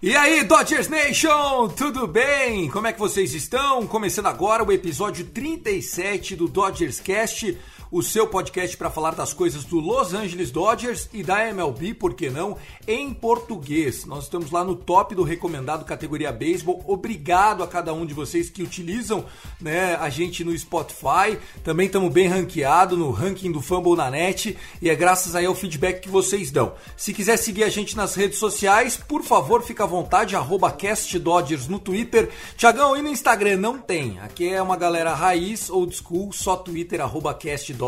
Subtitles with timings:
[0.00, 2.70] E aí, Dodgers Nation, tudo bem?
[2.70, 3.86] Como é que vocês estão?
[3.86, 7.58] Começando agora o episódio 37 do Dodgers Cast,
[7.94, 12.14] o seu podcast para falar das coisas do Los Angeles Dodgers e da MLB, por
[12.14, 12.56] que não,
[12.88, 14.04] em português.
[14.04, 16.82] Nós estamos lá no top do recomendado categoria beisebol.
[16.88, 19.24] Obrigado a cada um de vocês que utilizam
[19.60, 21.38] né, a gente no Spotify.
[21.62, 25.54] Também estamos bem ranqueado no ranking do Fumble na net e é graças aí ao
[25.54, 26.72] feedback que vocês dão.
[26.96, 31.68] Se quiser seguir a gente nas redes sociais, por favor, fica à vontade, arroba CastDodgers
[31.68, 32.28] no Twitter.
[32.56, 33.58] Tiagão, e no Instagram?
[33.58, 34.18] Não tem.
[34.18, 37.83] Aqui é uma galera raiz, old school, só Twitter, arroba CastDodgers.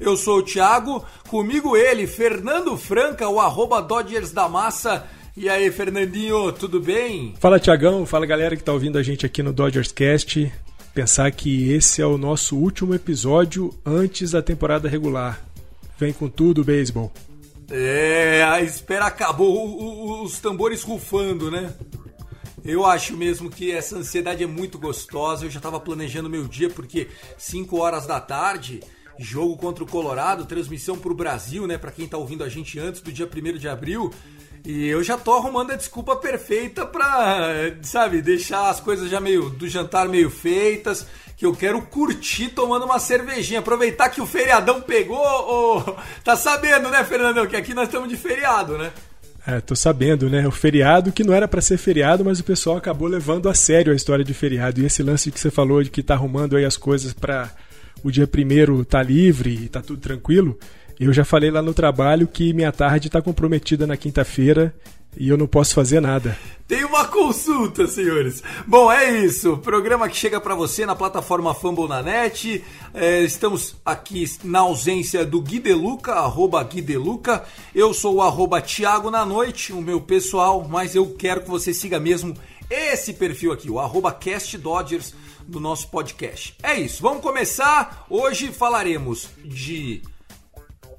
[0.00, 5.06] Eu sou o Thiago, comigo ele, Fernando Franca, o arroba Dodgers da Massa.
[5.36, 7.34] E aí, Fernandinho, tudo bem?
[7.40, 10.52] Fala Tiagão, fala galera que tá ouvindo a gente aqui no Dodgers Cast.
[10.94, 15.44] Pensar que esse é o nosso último episódio antes da temporada regular.
[15.98, 17.12] Vem com tudo, beisebol.
[17.70, 21.72] É, a espera acabou, o- o- os tambores rufando, né?
[22.64, 25.44] Eu acho mesmo que essa ansiedade é muito gostosa.
[25.44, 28.80] Eu já estava planejando meu dia porque 5 horas da tarde,
[29.18, 31.78] jogo contra o Colorado, transmissão para o Brasil, né?
[31.78, 34.12] Para quem tá ouvindo a gente antes do dia 1 de abril.
[34.64, 39.50] E eu já tô arrumando a desculpa perfeita pra, sabe, deixar as coisas já meio
[39.50, 44.80] do jantar meio feitas, que eu quero curtir tomando uma cervejinha, aproveitar que o feriadão
[44.80, 48.90] pegou, tá sabendo, né, Fernandão, que aqui nós estamos de feriado, né?
[49.46, 50.48] É, tô sabendo, né?
[50.48, 53.92] O feriado que não era pra ser feriado, mas o pessoal acabou levando a sério
[53.92, 54.80] a história de feriado.
[54.80, 57.52] E esse lance que você falou de que tá arrumando aí as coisas pra
[58.02, 60.58] o dia primeiro tá livre e tá tudo tranquilo.
[60.98, 64.74] Eu já falei lá no trabalho que minha tarde tá comprometida na quinta-feira
[65.16, 66.36] e eu não posso fazer nada.
[66.66, 68.42] Tem uma consulta, senhores.
[68.66, 69.58] Bom, é isso.
[69.58, 72.64] Programa que chega pra você na plataforma Fumble na net.
[72.92, 76.68] É, estamos aqui na ausência do Gui Deluca, arroba.
[77.74, 81.74] Eu sou o arroba Thiago na noite, o meu pessoal, mas eu quero que você
[81.74, 82.34] siga mesmo
[82.70, 85.14] esse perfil aqui, o arroba Cast Dodgers
[85.46, 86.56] do nosso podcast.
[86.62, 88.06] É isso, vamos começar.
[88.08, 90.02] Hoje falaremos de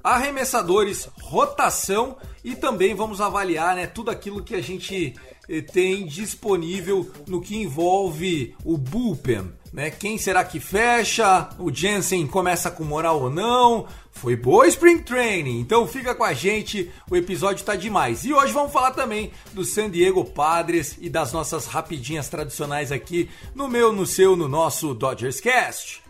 [0.02, 5.14] arremessadores, rotação e também vamos avaliar né, tudo aquilo que a gente
[5.48, 9.52] eh, tem disponível no que envolve o bullpen.
[9.72, 9.90] Né?
[9.90, 11.48] Quem será que fecha?
[11.58, 13.86] O Jensen começa com moral ou não?
[14.16, 18.24] Foi boa Spring Training, então fica com a gente, o episódio tá demais.
[18.24, 23.28] E hoje vamos falar também do San Diego Padres e das nossas rapidinhas tradicionais aqui
[23.54, 26.02] no meu, no seu, no nosso Dodgers Cast.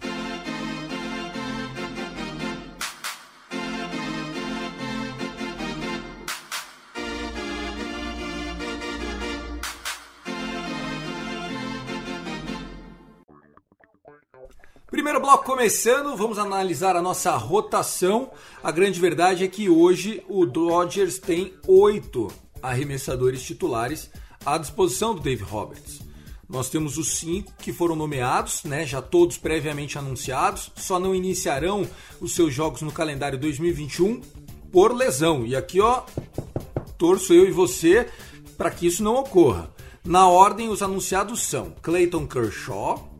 [14.89, 18.31] Primeiro bloco começando, vamos analisar a nossa rotação.
[18.63, 22.29] A grande verdade é que hoje o Dodgers tem oito
[22.63, 24.09] arremessadores titulares
[24.45, 26.01] à disposição do Dave Roberts.
[26.49, 31.85] Nós temos os cinco que foram nomeados, né, já todos previamente anunciados, só não iniciarão
[32.21, 34.21] os seus jogos no calendário 2021
[34.71, 35.45] por lesão.
[35.45, 36.05] E aqui, ó,
[36.97, 38.09] torço eu e você
[38.57, 39.69] para que isso não ocorra.
[40.05, 43.16] Na ordem, os anunciados são Clayton Kershaw,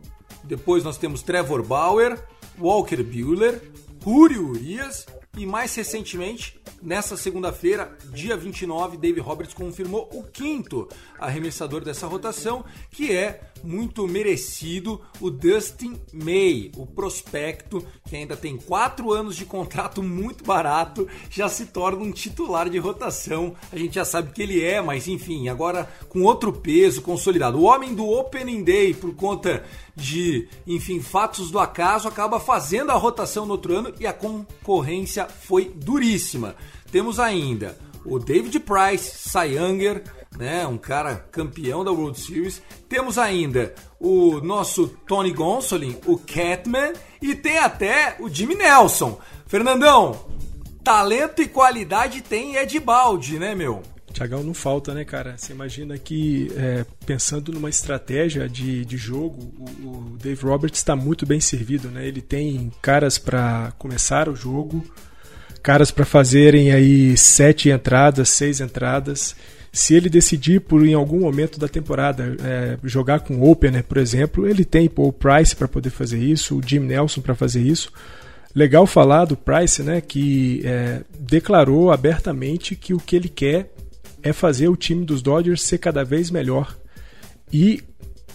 [0.47, 2.17] depois nós temos Trevor Bauer,
[2.57, 3.61] Walker Buehler,
[4.03, 5.05] Julio Urias,
[5.37, 10.87] E mais recentemente, nessa segunda-feira, dia 29, Dave Roberts confirmou o quinto
[11.19, 18.57] arremessador dessa rotação, que é muito merecido o Dustin May, o prospecto que ainda tem
[18.57, 23.55] quatro anos de contrato muito barato, já se torna um titular de rotação.
[23.71, 27.59] A gente já sabe que ele é, mas enfim, agora com outro peso consolidado.
[27.59, 29.63] O homem do Opening Day, por conta
[29.97, 35.27] de, enfim, fatos do acaso, acaba fazendo a rotação no outro ano e a concorrência
[35.27, 36.55] foi duríssima.
[36.91, 40.03] Temos ainda o David Price, Cy Younger,
[40.37, 42.61] né, um cara campeão da World Series.
[42.87, 49.19] Temos ainda o nosso Tony Gonsolin, o Catman, e tem até o Jimmy Nelson.
[49.47, 50.27] Fernandão,
[50.83, 53.81] talento e qualidade tem é de balde, né, meu?
[54.17, 55.35] Tiagão não falta, né, cara?
[55.37, 60.95] Você imagina que, é, pensando numa estratégia de, de jogo, o, o Dave Roberts está
[60.95, 62.07] muito bem servido, né?
[62.07, 64.83] Ele tem caras para começar o jogo,
[65.61, 69.35] caras para fazerem aí sete entradas, seis entradas.
[69.71, 73.97] Se ele decidir por em algum momento da temporada é, jogar com o opener, por
[73.97, 77.61] exemplo, ele tem pô, o Price para poder fazer isso, o Jim Nelson para fazer
[77.61, 77.91] isso.
[78.55, 83.76] Legal falar do Price, né, que é, declarou abertamente que o que ele quer
[84.21, 86.75] é fazer o time dos Dodgers ser cada vez melhor
[87.51, 87.83] e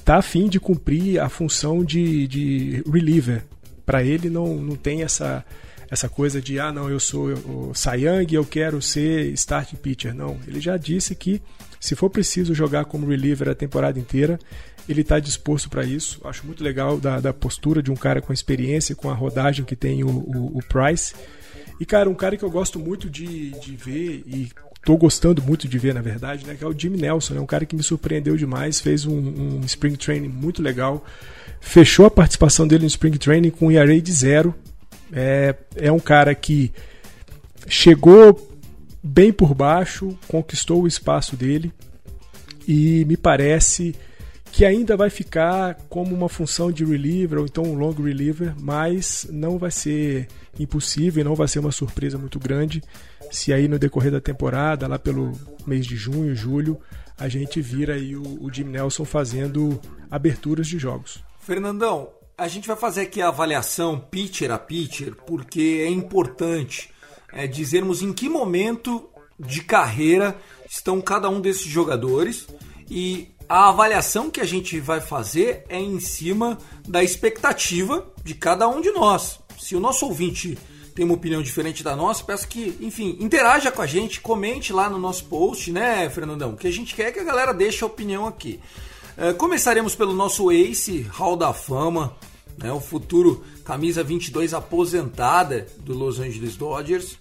[0.04, 3.44] tá a fim de cumprir a função de, de reliever.
[3.84, 5.44] Para ele não, não tem essa
[5.90, 10.14] essa coisa de ah não eu sou o Sayang eu quero ser starting pitcher.
[10.14, 11.42] Não ele já disse que
[11.78, 14.38] se for preciso jogar como reliever a temporada inteira
[14.88, 16.20] ele está disposto para isso.
[16.24, 19.76] Acho muito legal da, da, postura de um cara com experiência com a rodagem que
[19.76, 21.14] tem o, o, o Price.
[21.78, 24.50] E cara um cara que eu gosto muito de, de ver e
[24.84, 27.42] tô gostando muito de ver na verdade né que é o Jimmy Nelson é né,
[27.42, 31.04] um cara que me surpreendeu demais fez um, um spring training muito legal
[31.60, 34.54] fechou a participação dele no spring training com um ERA de zero
[35.12, 36.72] é, é um cara que
[37.68, 38.50] chegou
[39.02, 41.72] bem por baixo, conquistou o espaço dele
[42.66, 43.94] e me parece
[44.52, 49.26] que ainda vai ficar como uma função de reliever ou então um long reliever, mas
[49.30, 50.28] não vai ser
[50.60, 52.82] impossível, não vai ser uma surpresa muito grande
[53.32, 55.32] se aí no decorrer da temporada, lá pelo
[55.66, 56.78] mês de junho, julho,
[57.18, 61.24] a gente vira aí o, o Jim Nelson fazendo aberturas de jogos.
[61.40, 66.90] Fernandão, a gente vai fazer aqui a avaliação pitcher a pitcher, porque é importante
[67.32, 69.08] é, dizermos em que momento
[69.40, 70.36] de carreira
[70.68, 72.46] estão cada um desses jogadores
[72.90, 78.68] e a avaliação que a gente vai fazer é em cima da expectativa de cada
[78.68, 79.40] um de nós.
[79.58, 80.58] Se o nosso ouvinte
[80.94, 84.90] tem uma opinião diferente da nossa, peço que, enfim, interaja com a gente, comente lá
[84.90, 86.54] no nosso post, né, Fernandão?
[86.54, 88.60] Que a gente quer que a galera deixe a opinião aqui.
[89.16, 92.16] Uh, começaremos pelo nosso Ace, Hall da Fama,
[92.58, 97.18] né, o futuro camisa 22 aposentada do Los Angeles Dodgers,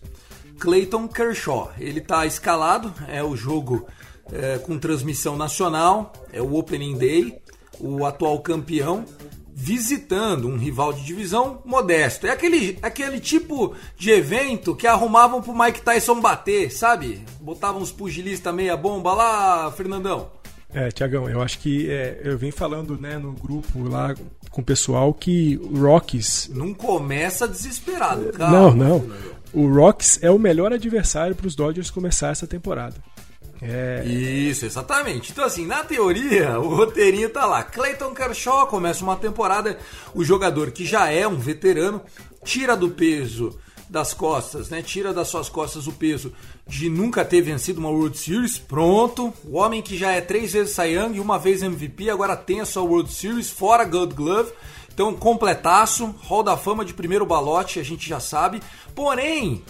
[0.59, 1.71] Clayton Kershaw.
[1.79, 3.87] Ele está escalado, é o jogo
[4.31, 7.37] é, com transmissão nacional, é o Opening Day,
[7.79, 9.05] o atual campeão
[9.53, 12.25] visitando um rival de divisão modesto.
[12.25, 17.23] É aquele, aquele tipo de evento que arrumavam pro Mike Tyson bater, sabe?
[17.39, 20.31] Botavam os pugilistas meia bomba lá, Fernandão.
[20.73, 24.15] É, Tiagão, eu acho que é, eu venho falando né, no grupo lá
[24.49, 26.49] com o pessoal que o Rockies.
[26.53, 28.51] Não começa desesperado, cara.
[28.51, 29.05] Não, não.
[29.53, 32.95] O Rockies é o melhor adversário para os Dodgers começar essa temporada.
[33.61, 34.03] É...
[34.05, 35.31] Isso, exatamente.
[35.31, 37.63] Então, assim, na teoria, o roteirinho tá lá.
[37.63, 39.77] Clayton Kershaw começa uma temporada,
[40.13, 42.01] o jogador que já é um veterano,
[42.43, 44.81] tira do peso das costas, né?
[44.81, 46.33] Tira das suas costas o peso
[46.65, 48.57] de nunca ter vencido uma World Series.
[48.57, 49.33] Pronto.
[49.43, 52.61] O homem que já é três vezes Cy Young e uma vez MVP, agora tem
[52.61, 54.53] a sua World Series, fora Gold Glove.
[54.93, 58.61] Então, completaço, Hall da Fama de primeiro balote, a gente já sabe.
[58.95, 59.61] Porém,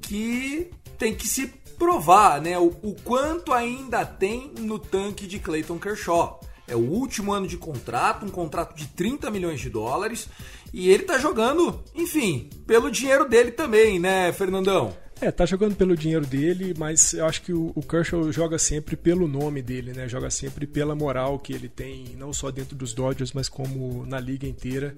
[0.00, 2.58] que tem que se provar, né?
[2.58, 6.38] O, o quanto ainda tem no tanque de Clayton Kershaw.
[6.68, 10.28] É o último ano de contrato, um contrato de 30 milhões de dólares.
[10.74, 14.94] E ele tá jogando, enfim, pelo dinheiro dele também, né, Fernandão?
[15.22, 19.26] É, tá jogando pelo dinheiro dele, mas eu acho que o, Kershaw joga sempre pelo
[19.26, 20.06] nome dele, né?
[20.06, 24.20] Joga sempre pela moral que ele tem, não só dentro dos Dodgers, mas como na
[24.20, 24.94] liga inteira.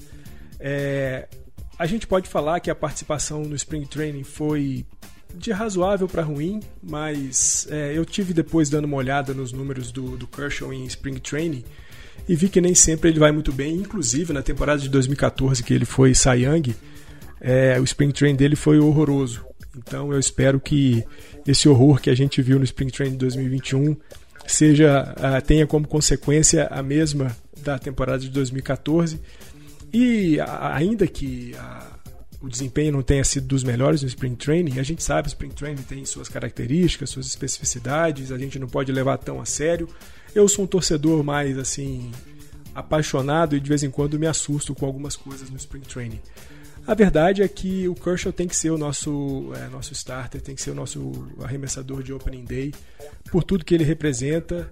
[0.61, 1.29] É,
[1.79, 4.85] a gente pode falar que a participação no Spring Training foi
[5.35, 10.17] de razoável para ruim, mas é, eu tive depois dando uma olhada nos números do,
[10.17, 11.65] do Kershaw em Spring Training
[12.29, 15.75] e vi que nem sempre ele vai muito bem, inclusive na temporada de 2014 que
[15.75, 16.75] ele foi Young,
[17.41, 19.45] é, o Spring Training dele foi horroroso.
[19.77, 21.05] Então eu espero que
[21.47, 23.97] esse horror que a gente viu no Spring Training de 2021
[24.47, 29.21] seja uh, tenha como consequência a mesma da temporada de 2014
[29.93, 31.92] e ainda que a,
[32.43, 34.81] o desempenho não tenha sido dos melhores no Spring Training.
[34.81, 38.91] A gente sabe o Spring Training tem suas características, suas especificidades, a gente não pode
[38.91, 39.89] levar tão a sério.
[40.35, 42.11] Eu sou um torcedor mais assim
[42.75, 46.21] apaixonado e de vez em quando me assusto com algumas coisas no Spring Training.
[46.85, 50.55] A verdade é que o Kershaw tem que ser o nosso, é, nosso starter, tem
[50.55, 52.75] que ser o nosso arremessador de Opening Day,
[53.31, 54.69] por tudo que ele representa.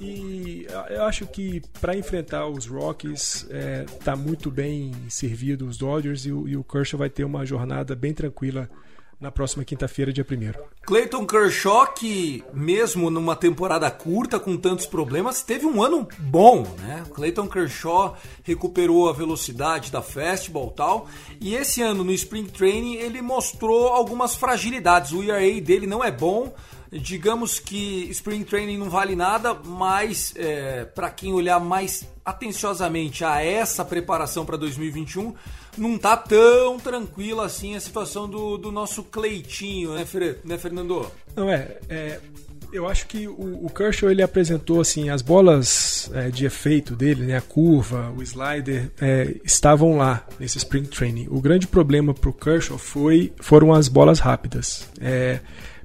[0.00, 3.84] E eu acho que para enfrentar os Rockies é,
[4.16, 8.14] muito bem servido os Dodgers e o, e o Kershaw vai ter uma jornada bem
[8.14, 8.68] tranquila
[9.20, 15.42] na próxima quinta-feira, dia 1 Clayton Kershaw, que mesmo numa temporada curta, com tantos problemas,
[15.42, 17.04] teve um ano bom, né?
[17.12, 22.94] Clayton Kershaw recuperou a velocidade da fastball e tal, e esse ano no Spring Training
[22.94, 25.12] ele mostrou algumas fragilidades.
[25.12, 26.54] O ERA dele não é bom,
[26.92, 33.42] digamos que Spring Training não vale nada, mas é, para quem olhar mais atenciosamente a
[33.42, 35.34] essa preparação para 2021,
[35.78, 41.10] não tá tão tranquila assim a situação do, do nosso Cleitinho, né, Fer né, Fernando?
[41.36, 42.20] Não, é, é
[42.72, 47.26] eu acho que o, o Kershaw ele apresentou assim as bolas é, de efeito dele,
[47.26, 51.26] né, a curva, o slider é, estavam lá nesse spring training.
[51.30, 54.88] O grande problema para o Kershaw foi foram as bolas rápidas.
[55.00, 55.40] É,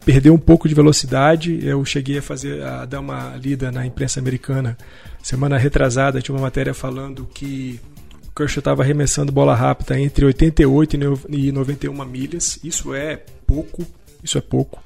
[0.06, 1.60] perdeu um pouco de velocidade.
[1.66, 4.78] Eu cheguei a fazer a dar uma lida na imprensa americana
[5.26, 7.80] semana retrasada tinha uma matéria falando que
[8.28, 10.98] o Kershaw estava arremessando bola rápida entre 88
[11.30, 12.60] e 91 milhas.
[12.64, 13.84] Isso é pouco,
[14.24, 14.84] isso é pouco.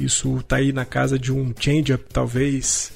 [0.00, 2.92] Isso está aí na casa de um change-up, talvez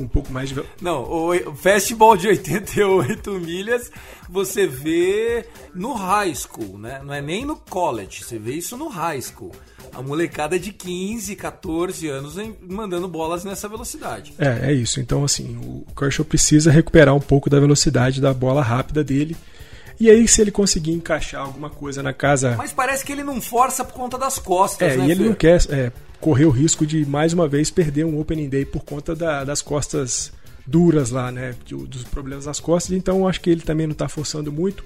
[0.00, 0.62] com um pouco mais de.
[0.80, 3.90] Não, o fastball de 88 milhas
[4.28, 7.00] você vê no high school, né?
[7.04, 9.52] Não é nem no college, você vê isso no high school
[9.92, 12.36] a molecada de 15, 14 anos
[12.68, 14.32] mandando bolas nessa velocidade.
[14.38, 15.00] É, é isso.
[15.00, 19.36] Então, assim, o Kershaw precisa recuperar um pouco da velocidade da bola rápida dele.
[20.00, 22.54] E aí, se ele conseguir encaixar alguma coisa na casa.
[22.56, 25.06] Mas parece que ele não força por conta das costas, é, né?
[25.06, 28.48] E ele não quer é, correr o risco de mais uma vez perder um Opening
[28.48, 30.32] Day por conta da, das costas
[30.66, 31.54] duras lá, né?
[31.68, 32.96] Dos problemas nas costas.
[32.96, 34.82] Então, acho que ele também não está forçando muito.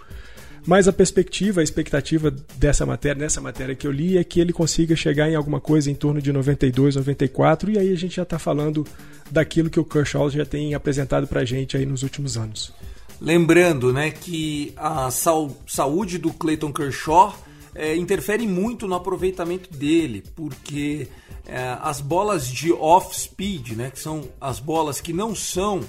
[0.66, 4.52] Mas a perspectiva, a expectativa dessa matéria, nessa matéria que eu li, é que ele
[4.52, 8.23] consiga chegar em alguma coisa em torno de 92, 94, e aí a gente já
[8.23, 8.85] está falando
[9.30, 12.73] daquilo que o Kershaw já tem apresentado para a gente aí nos últimos anos.
[13.21, 17.35] Lembrando né, que a saúde do Clayton Kershaw
[17.75, 21.09] é, interfere muito no aproveitamento dele, porque
[21.47, 25.80] é, as bolas de off-speed, né, que são as bolas que não são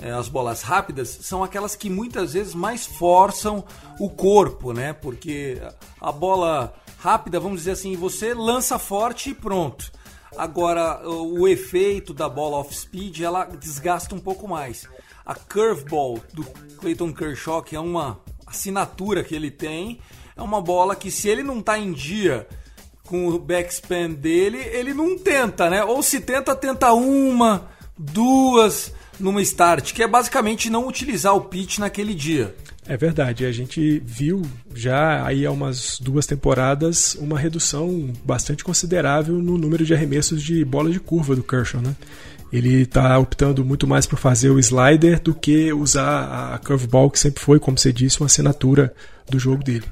[0.00, 3.64] é, as bolas rápidas são aquelas que muitas vezes mais forçam
[3.98, 4.92] o corpo, né?
[4.92, 5.60] Porque
[6.00, 9.90] a bola rápida, vamos dizer assim, você lança forte e pronto.
[10.36, 14.86] Agora, o efeito da bola off speed, ela desgasta um pouco mais.
[15.28, 16.42] A curveball do
[16.78, 20.00] Clayton Kershaw, que é uma assinatura que ele tem,
[20.34, 22.48] é uma bola que se ele não está em dia
[23.04, 25.84] com o backspin dele, ele não tenta, né?
[25.84, 27.68] Ou se tenta, tenta uma,
[27.98, 32.56] duas, numa start, que é basicamente não utilizar o pitch naquele dia.
[32.86, 34.40] É verdade, a gente viu
[34.74, 40.64] já aí há umas duas temporadas uma redução bastante considerável no número de arremessos de
[40.64, 41.94] bola de curva do Kershaw, né?
[42.52, 47.18] Ele está optando muito mais por fazer o slider do que usar a curveball, que
[47.18, 48.94] sempre foi, como você disse, uma assinatura
[49.28, 49.84] do jogo dele.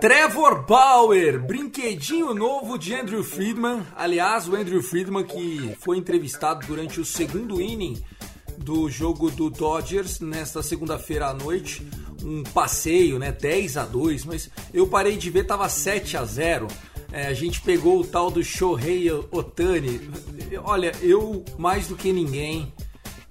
[0.00, 3.82] Trevor Bauer, brinquedinho novo de Andrew Friedman.
[3.94, 8.02] Aliás, o Andrew Friedman que foi entrevistado durante o segundo inning
[8.56, 11.86] do jogo do Dodgers nesta segunda-feira à noite.
[12.22, 13.30] Um passeio, né?
[13.30, 16.66] 10 a 2, mas eu parei de ver, tava 7 a 0.
[17.12, 20.00] É, a gente pegou o tal do Shohei Otani.
[20.62, 22.72] Olha, eu mais do que ninguém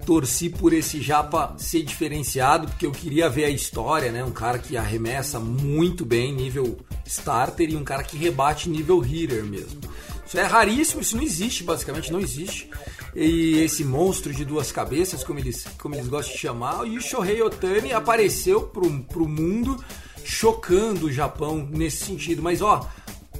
[0.04, 4.24] torci por esse Japa ser diferenciado, porque eu queria ver a história, né?
[4.24, 9.44] Um cara que arremessa muito bem, nível starter, e um cara que rebate nível hitter
[9.44, 9.80] mesmo.
[10.26, 12.70] Isso é raríssimo, isso não existe, basicamente não existe.
[13.14, 17.00] E esse monstro de duas cabeças, como eles, como eles gostam de chamar, e o
[17.00, 19.82] Shohei Otani apareceu pro, pro mundo
[20.24, 22.42] chocando o Japão nesse sentido.
[22.42, 22.88] Mas ó,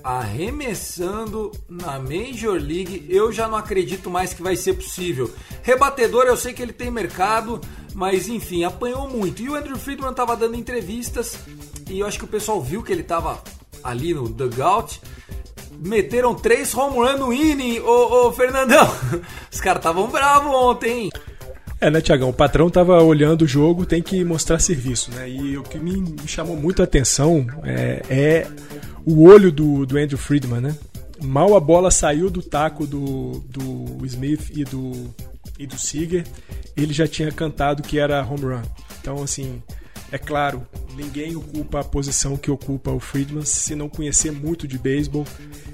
[0.03, 5.33] arremessando na Major League, eu já não acredito mais que vai ser possível.
[5.63, 7.61] Rebatedor, eu sei que ele tem mercado,
[7.95, 9.43] mas enfim, apanhou muito.
[9.43, 11.39] E o Andrew Friedman estava dando entrevistas
[11.89, 13.43] e eu acho que o pessoal viu que ele estava
[13.83, 15.01] ali no dugout.
[15.73, 18.87] Meteram três home run no inning, ô, ô Fernandão.
[19.51, 21.11] Os caras estavam bravos ontem,
[21.81, 22.29] É, né, Tiagão?
[22.29, 25.29] O patrão tava olhando o jogo, tem que mostrar serviço, né?
[25.31, 28.47] E o que me chamou muito a atenção é, é
[29.05, 30.77] o olho do, do Andrew Friedman, né?
[31.23, 35.15] Mal a bola saiu do taco do, do Smith e do,
[35.59, 36.25] e do Seager,
[36.77, 38.63] ele já tinha cantado que era home run.
[39.01, 39.63] Então, assim,
[40.13, 44.77] É claro, ninguém ocupa a posição que ocupa o Friedman se não conhecer muito de
[44.77, 45.25] beisebol.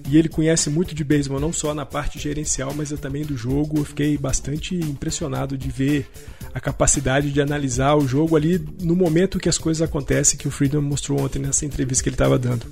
[0.09, 3.79] E ele conhece muito de beisebol, não só na parte gerencial, mas também do jogo.
[3.79, 6.09] Eu fiquei bastante impressionado de ver
[6.53, 10.51] a capacidade de analisar o jogo ali no momento que as coisas acontecem, que o
[10.51, 12.67] Friedman mostrou ontem nessa entrevista que ele estava dando.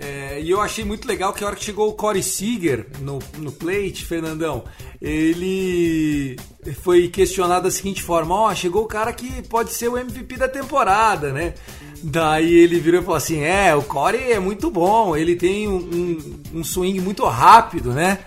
[0.00, 3.18] É, e eu achei muito legal que a hora que chegou o Corey Seager no,
[3.38, 4.64] no plate, Fernandão,
[5.00, 6.36] ele
[6.82, 10.36] foi questionado da seguinte forma: Ó, oh, chegou o cara que pode ser o MVP
[10.36, 11.54] da temporada, né?
[12.02, 15.76] Daí ele virou e falou assim: É, o Corey é muito bom, ele tem um,
[15.76, 18.18] um, um swing muito rápido, né?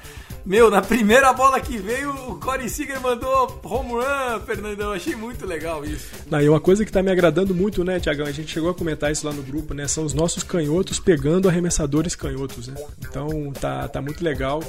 [0.45, 4.91] Meu, na primeira bola que veio, o Corey Seager mandou home run, Fernandão.
[4.91, 6.07] Achei muito legal isso.
[6.29, 8.25] Não, e uma coisa que tá me agradando muito, né, Tiagão?
[8.25, 9.87] A gente chegou a comentar isso lá no grupo, né?
[9.87, 12.75] São os nossos canhotos pegando arremessadores canhotos, né?
[12.99, 14.63] Então tá, tá muito legal.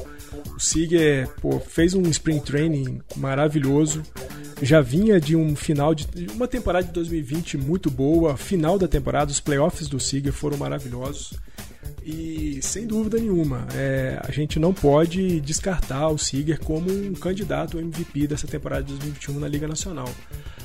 [0.55, 4.03] O Seager, pô, fez um spring training maravilhoso.
[4.61, 8.37] Já vinha de um final de uma temporada de 2020 muito boa.
[8.37, 11.33] Final da temporada, os playoffs do Seager foram maravilhosos.
[12.05, 17.77] E sem dúvida nenhuma, é, a gente não pode descartar o Seager como um candidato
[17.77, 20.09] ao MVP dessa temporada de 2021 na Liga Nacional.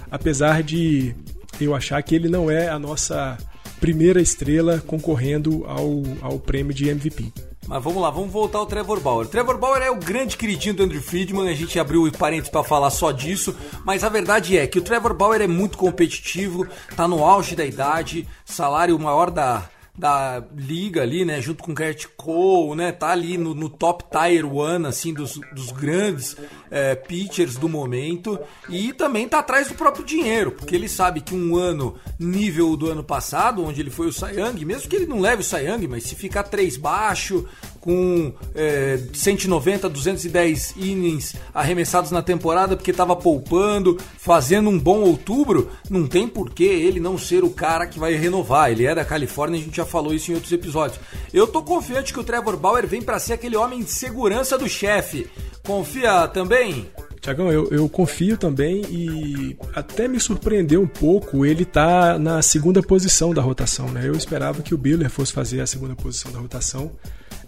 [0.10, 1.16] Apesar de
[1.60, 3.38] eu achar que ele não é a nossa
[3.80, 7.32] primeira estrela concorrendo ao, ao prêmio de MVP.
[7.68, 9.28] Mas vamos lá, vamos voltar ao Trevor Bauer.
[9.28, 12.90] Trevor Bauer é o grande queridinho do Andrew Friedman, a gente abriu parênteses para falar
[12.90, 13.54] só disso,
[13.84, 16.66] mas a verdade é que o Trevor Bauer é muito competitivo,
[16.96, 21.76] tá no auge da idade, salário maior da, da liga ali, né, junto com o
[21.76, 26.38] Kurt Cole, né, tá ali no, no top tier one, assim, dos, dos grandes
[26.70, 31.36] é, pitchers do momento e também tá atrás do próprio dinheiro, porque ele sabe que
[31.36, 35.20] um ano nível do ano passado, onde ele foi o Young, mesmo que ele não
[35.20, 37.46] leve o Young, mas se ficar três baixo,
[37.88, 45.72] com é, 190, 210 innings arremessados na temporada porque estava poupando, fazendo um bom outubro,
[45.90, 48.72] não tem por que ele não ser o cara que vai renovar.
[48.72, 51.00] Ele é da Califórnia, a gente já falou isso em outros episódios.
[51.34, 54.68] Eu tô confiante que o Trevor Bauer vem para ser aquele homem de segurança do
[54.68, 55.30] chefe.
[55.68, 56.90] Confia também?
[57.20, 62.82] Tiagão, eu, eu, confio também e até me surpreendeu um pouco ele tá na segunda
[62.82, 64.08] posição da rotação, né?
[64.08, 66.90] Eu esperava que o Biller fosse fazer a segunda posição da rotação.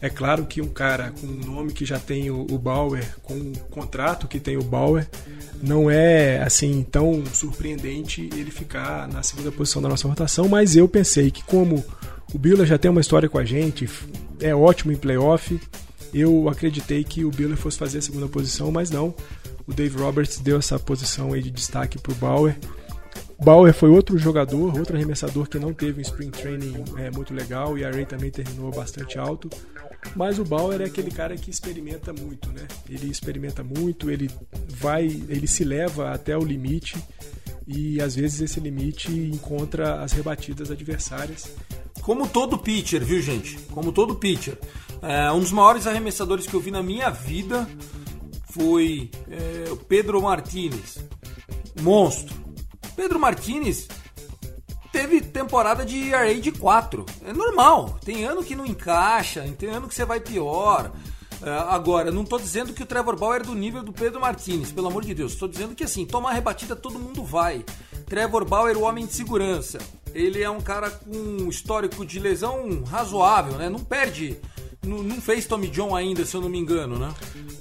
[0.01, 3.35] É claro que um cara com o nome que já tem o, o Bauer, com
[3.35, 5.07] o contrato que tem o Bauer,
[5.61, 10.89] não é assim tão surpreendente ele ficar na segunda posição da nossa rotação, mas eu
[10.89, 11.85] pensei que como
[12.33, 13.89] o Biller já tem uma história com a gente,
[14.41, 15.57] é ótimo em playoff,
[16.13, 19.13] eu acreditei que o Biller fosse fazer a segunda posição, mas não.
[19.67, 22.57] O Dave Roberts deu essa posição aí de destaque para o Bauer.
[23.41, 27.77] Bauer foi outro jogador, outro arremessador que não teve um spring training é, muito legal
[27.77, 29.49] e a Ray também terminou bastante alto.
[30.15, 32.67] Mas o Bauer é aquele cara que experimenta muito, né?
[32.89, 34.29] Ele experimenta muito, ele
[34.67, 36.97] vai, ele se leva até o limite
[37.67, 41.51] e às vezes esse limite encontra as rebatidas adversárias.
[42.09, 43.59] Como todo pitcher, viu gente?
[43.71, 44.57] Como todo pitcher.
[44.99, 47.69] É, um dos maiores arremessadores que eu vi na minha vida
[48.49, 50.97] foi é, o Pedro Martinez.
[51.79, 52.35] Monstro.
[52.95, 53.87] Pedro Martinez
[54.91, 57.05] teve temporada de ERA de 4.
[57.25, 57.99] É normal.
[58.03, 60.91] Tem ano que não encaixa, tem ano que você vai pior.
[61.41, 64.71] Uh, agora, não estou dizendo que o Trevor Bauer é do nível do Pedro Martinez,
[64.71, 65.33] pelo amor de Deus.
[65.33, 67.63] Estou dizendo que assim, tomar rebatida todo mundo vai.
[68.07, 69.77] Trevor Bauer, o homem de segurança.
[70.13, 73.69] Ele é um cara com um histórico de lesão razoável, né?
[73.69, 74.37] Não perde
[74.85, 77.13] não, não, fez Tommy John ainda, se eu não me engano, né?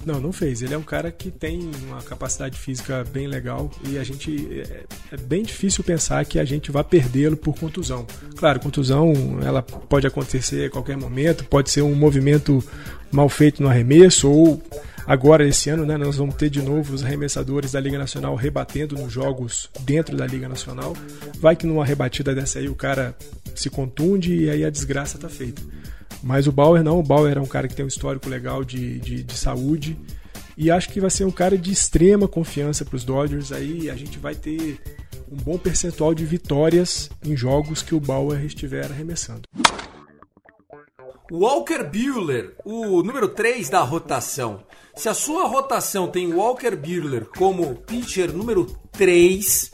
[0.06, 0.62] Não, não fez.
[0.62, 4.62] Ele é um cara que tem uma capacidade física bem legal e a gente.
[4.62, 8.06] É, é bem difícil pensar que a gente vai perdê-lo por contusão.
[8.36, 12.62] Claro, contusão ela pode acontecer a qualquer momento, pode ser um movimento
[13.10, 14.62] mal feito no arremesso ou.
[15.08, 18.94] Agora, esse ano, né, nós vamos ter de novo os arremessadores da Liga Nacional rebatendo
[18.94, 20.94] nos jogos dentro da Liga Nacional.
[21.40, 23.16] Vai que numa rebatida dessa aí o cara
[23.54, 25.62] se contunde e aí a desgraça tá feita.
[26.22, 28.98] Mas o Bauer não, o Bauer é um cara que tem um histórico legal de,
[28.98, 29.98] de, de saúde
[30.58, 33.50] e acho que vai ser um cara de extrema confiança para os Dodgers.
[33.50, 34.78] Aí a gente vai ter
[35.32, 39.40] um bom percentual de vitórias em jogos que o Bauer estiver arremessando.
[41.30, 44.62] Walker Buehler, o número 3 da rotação.
[44.96, 49.70] Se a sua rotação tem Walker Buehler como pitcher número 3,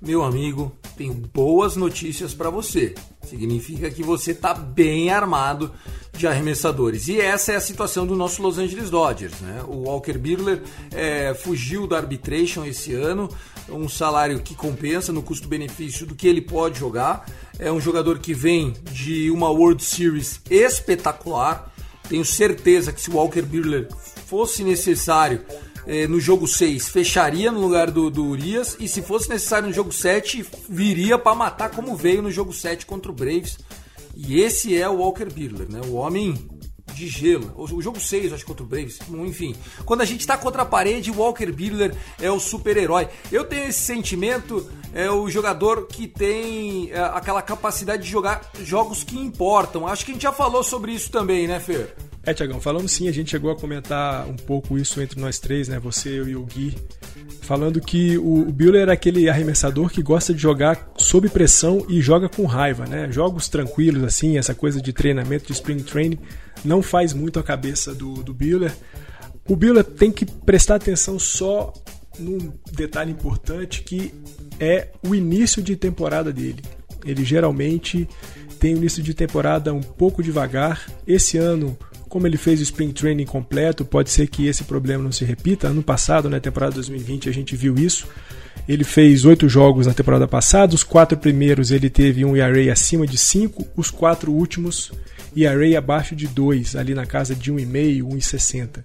[0.00, 2.92] meu amigo, tenho boas notícias para você.
[3.26, 5.72] Significa que você está bem armado
[6.16, 7.08] de arremessadores.
[7.08, 9.40] E essa é a situação do nosso Los Angeles Dodgers.
[9.40, 9.62] Né?
[9.66, 10.62] O Walker Buehler
[10.92, 13.28] é, fugiu da arbitration esse ano,
[13.68, 17.26] um salário que compensa no custo-benefício do que ele pode jogar.
[17.58, 21.72] É um jogador que vem de uma World Series espetacular.
[22.08, 23.88] Tenho certeza que se o Walker Buehler
[24.26, 25.44] fosse necessário
[25.86, 29.74] eh, no jogo 6 fecharia no lugar do, do Urias e se fosse necessário no
[29.74, 33.58] jogo 7 viria para matar como veio no jogo 7 contra o Braves.
[34.16, 35.80] E esse é o Walker Buehler, né?
[35.86, 36.34] O homem
[36.94, 37.52] de gelo.
[37.56, 38.98] O jogo 6, acho, contra o Braves.
[39.10, 43.08] Enfim, quando a gente tá contra a parede, o Walker Buehler é o super-herói.
[43.30, 49.04] Eu tenho esse sentimento, é o jogador que tem é, aquela capacidade de jogar jogos
[49.04, 49.86] que importam.
[49.86, 51.94] Acho que a gente já falou sobre isso também, né, Fer?
[52.26, 55.68] É, Tiagão, falando sim, a gente chegou a comentar um pouco isso entre nós três,
[55.68, 55.78] né?
[55.78, 56.76] Você, eu e o Gui.
[57.40, 62.00] Falando que o, o Buehler é aquele arremessador que gosta de jogar sob pressão e
[62.00, 63.08] joga com raiva, né?
[63.12, 66.18] Jogos tranquilos, assim, essa coisa de treinamento, de spring training,
[66.64, 68.74] não faz muito a cabeça do, do Buehler.
[69.48, 71.72] O Buehler tem que prestar atenção só
[72.18, 74.12] num detalhe importante que
[74.58, 76.60] é o início de temporada dele.
[77.04, 78.08] Ele geralmente
[78.58, 80.84] tem o início de temporada um pouco devagar.
[81.06, 81.78] Esse ano
[82.16, 85.68] como ele fez o Spring Training completo, pode ser que esse problema não se repita.
[85.68, 88.08] Ano passado, na temporada 2020, a gente viu isso.
[88.66, 93.06] Ele fez oito jogos na temporada passada, os quatro primeiros ele teve um ERA acima
[93.06, 94.92] de 5, os quatro últimos
[95.36, 98.82] ERA abaixo de 2, ali na casa de 1,5, 1,60.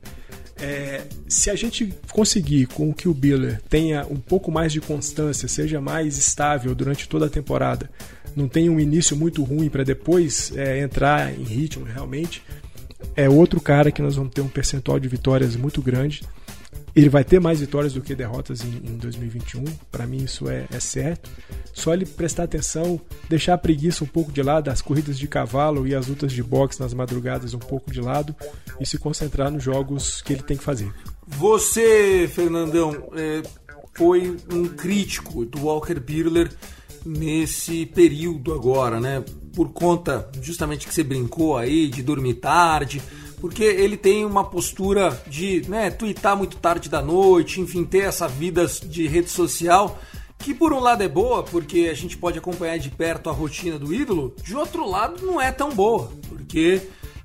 [0.61, 5.47] É, se a gente conseguir com que o Biller tenha um pouco mais de constância,
[5.47, 7.89] seja mais estável durante toda a temporada,
[8.35, 12.43] não tenha um início muito ruim para depois é, entrar em ritmo realmente,
[13.15, 16.21] é outro cara que nós vamos ter um percentual de vitórias muito grande.
[16.93, 20.65] Ele vai ter mais vitórias do que derrotas em, em 2021, para mim isso é,
[20.71, 21.29] é, certo.
[21.73, 25.87] Só ele prestar atenção, deixar a preguiça um pouco de lado, as corridas de cavalo
[25.87, 28.35] e as lutas de boxe nas madrugadas um pouco de lado
[28.79, 30.91] e se concentrar nos jogos que ele tem que fazer.
[31.25, 33.41] Você, Fernandão, é,
[33.93, 36.51] foi um crítico do Walker Buehler
[37.05, 39.23] nesse período agora, né?
[39.55, 43.01] Por conta justamente que você brincou aí de dormir tarde,
[43.39, 48.27] porque ele tem uma postura de, né, twittar muito tarde da noite, enfim, ter essa
[48.27, 49.99] vida de rede social
[50.37, 53.77] que por um lado é boa, porque a gente pode acompanhar de perto a rotina
[53.77, 56.81] do ídolo, de outro lado não é tão boa, porque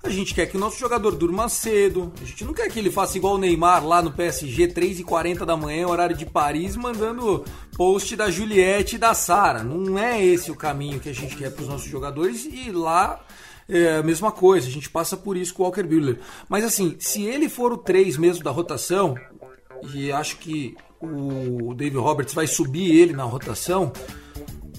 [0.07, 2.13] a gente quer que o nosso jogador durma cedo.
[2.21, 5.57] A gente não quer que ele faça igual o Neymar lá no PSG, 3h40 da
[5.57, 7.45] manhã, horário de Paris, mandando
[7.77, 9.63] post da Juliette e da Sara.
[9.63, 13.25] Não é esse o caminho que a gente quer para os nossos jogadores e lá
[13.69, 14.69] é a mesma coisa.
[14.69, 16.21] A gente passa por isso com o Walker Buehler.
[16.49, 19.17] Mas assim, se ele for o 3 mesmo da rotação,
[19.93, 23.93] e acho que o David Roberts vai subir ele na rotação,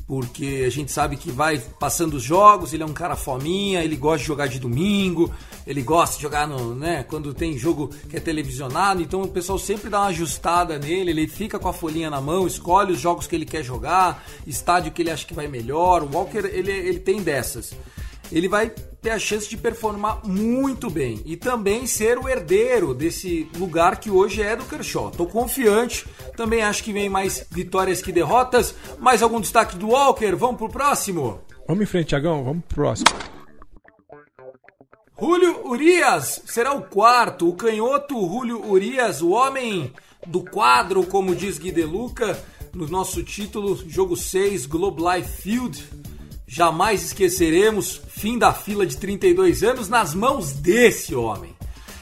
[0.07, 3.97] porque a gente sabe que vai passando os jogos, ele é um cara fominha, ele
[3.97, 5.33] gosta de jogar de domingo,
[5.65, 9.59] ele gosta de jogar no, né, quando tem jogo que é televisionado, então o pessoal
[9.59, 13.27] sempre dá uma ajustada nele, ele fica com a folhinha na mão, escolhe os jogos
[13.27, 16.03] que ele quer jogar, estádio que ele acha que vai melhor.
[16.03, 17.73] O Walker, ele, ele tem dessas
[18.31, 18.71] ele vai
[19.07, 24.11] ter a chance de performar muito bem e também ser o herdeiro desse lugar que
[24.11, 25.11] hoje é do Kershaw.
[25.11, 28.75] Tô confiante, também acho que vem mais vitórias que derrotas.
[28.99, 30.35] Mais algum destaque do Walker?
[30.35, 31.39] Vamos pro próximo?
[31.65, 33.07] Vamos em frente, Tiagão, vamos pro próximo.
[35.17, 39.93] Julio Urias será o quarto, o canhoto Julio Urias, o homem
[40.25, 42.37] do quadro, como diz Gui De Luca,
[42.73, 45.81] no nosso título, jogo 6, Globe Life Field
[46.47, 51.53] Jamais esqueceremos fim da fila de 32 anos nas mãos desse homem.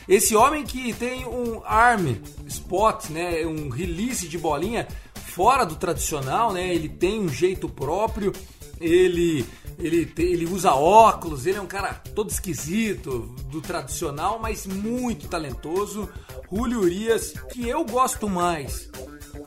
[0.07, 2.13] Esse homem que tem um arm
[2.45, 6.73] spot, né, um release de bolinha fora do tradicional, né?
[6.73, 8.31] Ele tem um jeito próprio,
[8.79, 9.43] ele
[9.77, 16.09] ele, ele usa óculos, ele é um cara todo esquisito do tradicional, mas muito talentoso.
[16.49, 18.89] Julio Urias, que eu gosto mais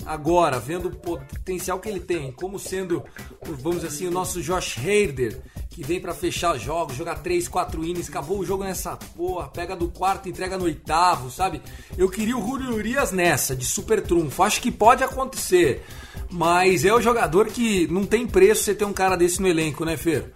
[0.04, 3.02] agora, vendo o potencial que ele tem, como sendo,
[3.42, 5.40] vamos dizer assim, o nosso Josh Hader,
[5.78, 9.76] que vem para fechar jogos, jogar 3, 4 innings, acabou o jogo nessa porra, pega
[9.76, 11.62] do quarto, entrega no oitavo, sabe?
[11.96, 14.42] Eu queria o Julio Urias nessa, de super trunfo.
[14.42, 15.84] Acho que pode acontecer,
[16.30, 19.84] mas é o jogador que não tem preço você ter um cara desse no elenco,
[19.84, 20.32] né, Fer?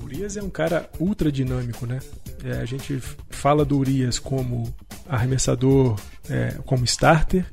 [0.00, 2.00] O Urias é um cara ultra dinâmico, né?
[2.44, 4.74] É, a gente fala do Urias como
[5.06, 7.44] arremessador, é, como starter,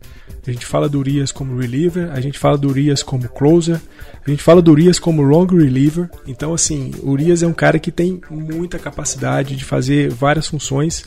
[0.50, 3.80] a gente fala do Urias como reliever, a gente fala do Urias como closer,
[4.26, 6.10] a gente fala do Urias como long reliever.
[6.26, 11.06] Então, assim, o Urias é um cara que tem muita capacidade de fazer várias funções.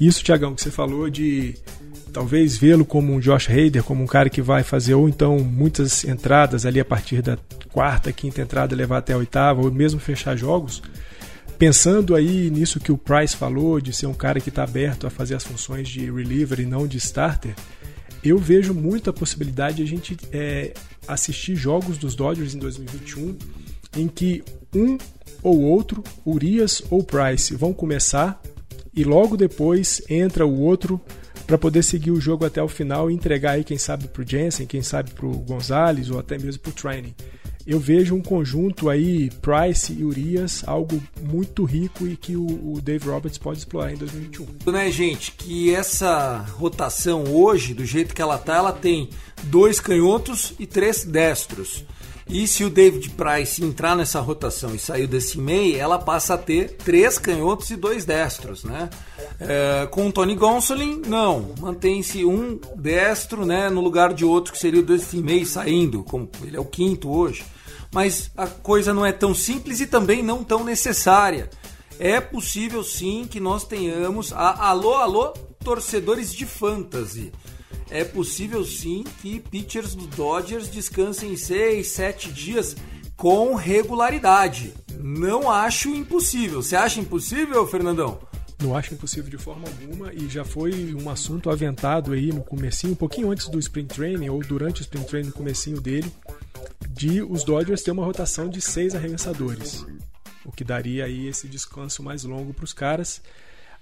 [0.00, 1.54] Isso, Tiagão, que você falou de
[2.12, 6.04] talvez vê-lo como um Josh Hader, como um cara que vai fazer ou então muitas
[6.04, 7.36] entradas ali a partir da
[7.70, 10.82] quarta, quinta entrada, levar até a oitava, ou mesmo fechar jogos
[11.58, 15.10] pensando aí nisso que o Price falou, de ser um cara que está aberto a
[15.10, 17.54] fazer as funções de reliever e não de starter,
[18.22, 20.74] eu vejo muita possibilidade de a gente é,
[21.06, 23.36] assistir jogos dos Dodgers em 2021
[23.96, 24.98] em que um
[25.42, 28.40] ou outro, Urias ou Price, vão começar
[28.94, 31.00] e logo depois entra o outro
[31.46, 34.26] para poder seguir o jogo até o final e entregar aí, quem sabe, para o
[34.28, 37.14] Jensen, quem sabe para o Gonzalez ou até mesmo para o Training.
[37.68, 42.80] Eu vejo um conjunto aí, Price e Urias, algo muito rico e que o, o
[42.80, 44.72] Dave Roberts pode explorar em 2021.
[44.72, 49.10] Né, gente, que essa rotação hoje, do jeito que ela tá, ela tem
[49.42, 51.84] dois canhotos e três destros.
[52.26, 56.38] E se o David Price entrar nessa rotação e sair desse meio, ela passa a
[56.38, 58.88] ter três canhotos e dois destros, né?
[59.38, 61.54] É, com o Tony Gonsolin, não.
[61.60, 66.30] Mantém-se um destro, né, no lugar de outro que seria o desse meio saindo, como
[66.42, 67.44] ele é o quinto hoje.
[67.92, 71.50] Mas a coisa não é tão simples e também não tão necessária.
[71.98, 74.32] É possível sim que nós tenhamos.
[74.32, 75.28] A, alô, alô,
[75.64, 77.32] torcedores de fantasy
[77.90, 82.76] é possível sim que pitchers do Dodgers descansem 6, 7 dias
[83.16, 84.74] com regularidade.
[85.00, 86.62] Não acho impossível.
[86.62, 88.18] Você acha impossível, Fernandão?
[88.62, 92.92] Não acho impossível de forma alguma e já foi um assunto aventado aí no comecinho,
[92.92, 96.12] um pouquinho antes do Spring Training ou durante o Spring Training, no comecinho dele,
[96.98, 99.86] de os Dodgers ter uma rotação de seis arremessadores,
[100.44, 103.22] o que daria aí esse descanso mais longo para os caras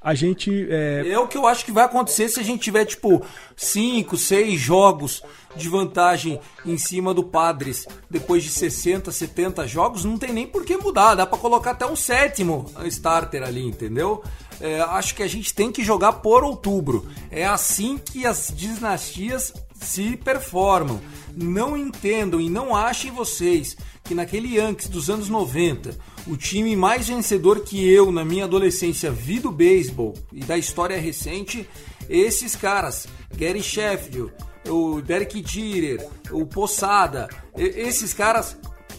[0.06, 0.68] a gente.
[0.70, 1.08] É...
[1.08, 1.18] é...
[1.18, 3.24] o que eu acho que vai acontecer se a gente tiver, tipo,
[3.56, 5.20] 5, 6 jogos
[5.56, 10.04] de vantagem em cima do Padres depois de 60, 70 jogos.
[10.04, 14.22] Não tem nem por que mudar, dá para colocar até um sétimo starter ali, entendeu?
[14.60, 17.10] É, acho que a gente tem que jogar por outubro.
[17.28, 21.00] É assim que as dinastias se performam.
[21.36, 25.94] Não entendam e não achem vocês que naquele Yankees dos anos 90,
[26.26, 30.98] o time mais vencedor que eu na minha adolescência vi do beisebol e da história
[30.98, 31.68] recente,
[32.08, 34.32] esses caras, Gary Sheffield,
[34.66, 38.56] o Derek Jeter, o Poçada, esses caras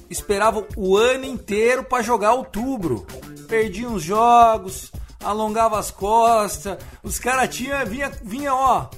[0.10, 3.06] esperavam o ano inteiro para jogar outubro.
[3.48, 4.92] Perdiam os jogos,
[5.24, 8.90] alongava as costas, os caras tinha vinha vinha ó,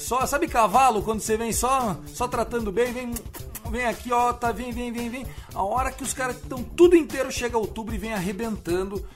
[0.00, 3.14] só sabe cavalo quando você vem só só tratando bem, vem
[3.70, 5.26] vem aqui, ó, tá, vem, vem, vem, vem.
[5.54, 9.06] A hora que os caras estão tudo inteiro, chega outubro e vem arrebentando.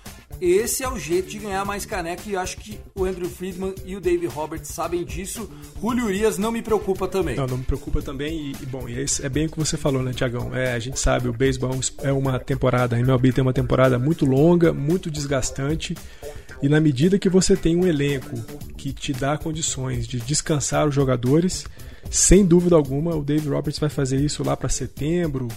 [0.40, 3.96] Esse é o jeito de ganhar mais caneca e acho que o Andrew Friedman e
[3.96, 5.48] o Dave Roberts sabem disso.
[5.80, 7.36] Julio Urias não me preocupa também.
[7.36, 10.12] Não, não me preocupa também e, e bom, é bem o que você falou, né,
[10.12, 10.54] Tiagão?
[10.54, 14.24] É, a gente sabe, o beisebol é uma temporada, a MLB tem uma temporada muito
[14.26, 15.94] longa, muito desgastante
[16.62, 18.36] e na medida que você tem um elenco
[18.76, 21.66] que te dá condições de descansar os jogadores,
[22.10, 25.48] sem dúvida alguma, o Dave Roberts vai fazer isso lá para setembro,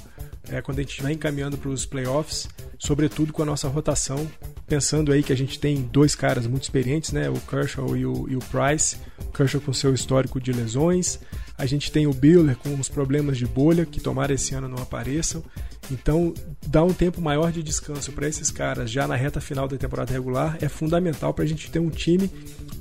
[0.50, 4.30] é, quando a gente vai encaminhando para os playoffs, sobretudo com a nossa rotação,
[4.66, 8.28] pensando aí que a gente tem dois caras muito experientes, né, o Kershaw e o,
[8.30, 11.20] e o Price, o Kershaw com seu histórico de lesões,
[11.58, 14.82] a gente tem o Biller com os problemas de bolha que tomara esse ano não
[14.82, 15.44] apareçam,
[15.92, 16.34] então
[16.66, 20.14] dar um tempo maior de descanso para esses caras já na reta final da temporada
[20.14, 22.30] regular é fundamental para a gente ter um time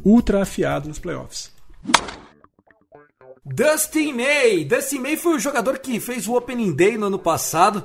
[0.05, 1.51] ultra afiado nos playoffs.
[3.49, 4.65] Dustin May.
[4.65, 7.85] Dustin May foi o jogador que fez o Opening Day no ano passado.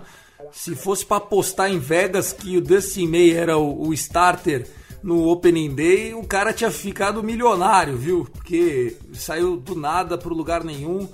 [0.51, 4.67] Se fosse para apostar em Vegas que o Dustin May era o, o starter
[5.03, 8.25] no Opening Day, o cara tinha ficado milionário, viu?
[8.25, 11.07] Porque saiu do nada para lugar nenhum.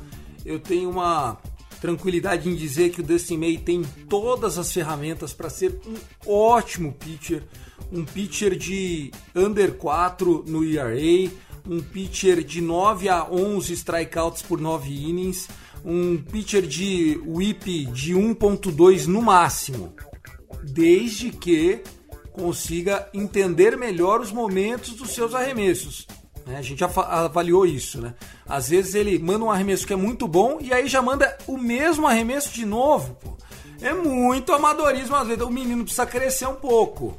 [0.45, 1.37] Eu tenho uma
[1.81, 6.93] tranquilidade em dizer que o Dustin May tem todas as ferramentas para ser um ótimo
[6.93, 7.43] pitcher,
[7.91, 11.29] um pitcher de under 4 no ERA,
[11.67, 15.47] um pitcher de 9 a 11 strikeouts por 9 innings,
[15.83, 19.93] um pitcher de whip de 1.2 no máximo,
[20.63, 21.81] desde que
[22.31, 26.07] consiga entender melhor os momentos dos seus arremessos.
[26.45, 26.57] Né?
[26.57, 28.13] A gente já avaliou isso, né?
[28.47, 31.57] Às vezes ele manda um arremesso que é muito bom e aí já manda o
[31.57, 33.15] mesmo arremesso de novo.
[33.15, 33.35] Pô.
[33.81, 37.17] É muito amadorismo, às vezes o menino precisa crescer um pouco.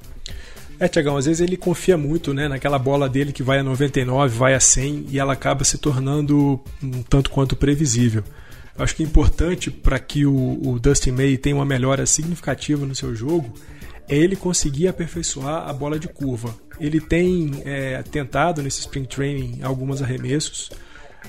[0.80, 4.36] É, Tiagão, às vezes ele confia muito né, naquela bola dele que vai a 99,
[4.36, 8.22] vai a 100 e ela acaba se tornando um tanto quanto previsível.
[8.76, 12.86] Eu acho que é importante para que o, o Dustin May tenha uma melhora significativa
[12.86, 13.52] no seu jogo
[14.08, 16.54] é ele conseguir aperfeiçoar a bola de curva.
[16.80, 20.70] Ele tem é, tentado nesse Spring Training alguns arremessos.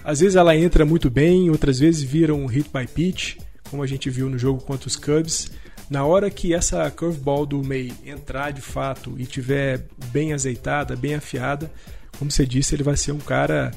[0.04, 3.38] Às vezes ela entra muito bem, outras vezes vira um hit by pitch,
[3.70, 5.52] como a gente viu no jogo contra os Cubs.
[5.90, 11.16] Na hora que essa curveball do May entrar de fato e tiver bem azeitada, bem
[11.16, 11.72] afiada,
[12.18, 13.72] como você disse, ele vai ser um cara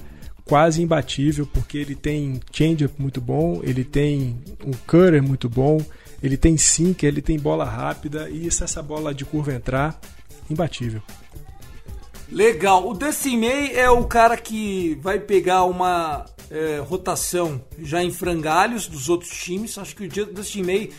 [0.45, 5.81] quase imbatível, porque ele tem changeup muito bom, ele tem um cutter muito bom,
[6.23, 9.99] ele tem sinker, ele tem bola rápida e se essa bola de curva entrar,
[10.51, 11.01] imbatível.
[12.31, 12.89] Legal.
[12.89, 12.95] O
[13.39, 19.31] May é o cara que vai pegar uma é, rotação já em frangalhos dos outros
[19.31, 19.77] times.
[19.77, 20.91] Acho que o Dustin May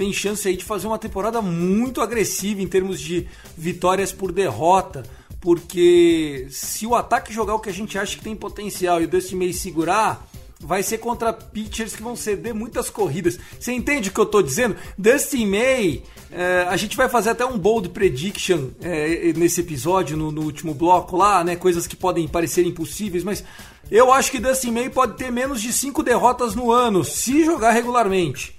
[0.00, 5.02] tem chance aí de fazer uma temporada muito agressiva em termos de vitórias por derrota,
[5.42, 9.08] porque se o ataque jogar o que a gente acha que tem potencial e o
[9.08, 10.26] Dustin May segurar,
[10.58, 13.38] vai ser contra pitchers que vão ceder muitas corridas.
[13.58, 14.74] Você entende o que eu tô dizendo?
[14.96, 20.32] Dustin May, é, a gente vai fazer até um bold prediction é, nesse episódio, no,
[20.32, 21.56] no, último bloco lá, né?
[21.56, 23.44] Coisas que podem parecer impossíveis, mas
[23.90, 27.72] eu acho que Dustin May pode ter menos de cinco derrotas no ano, se jogar
[27.72, 28.58] regularmente.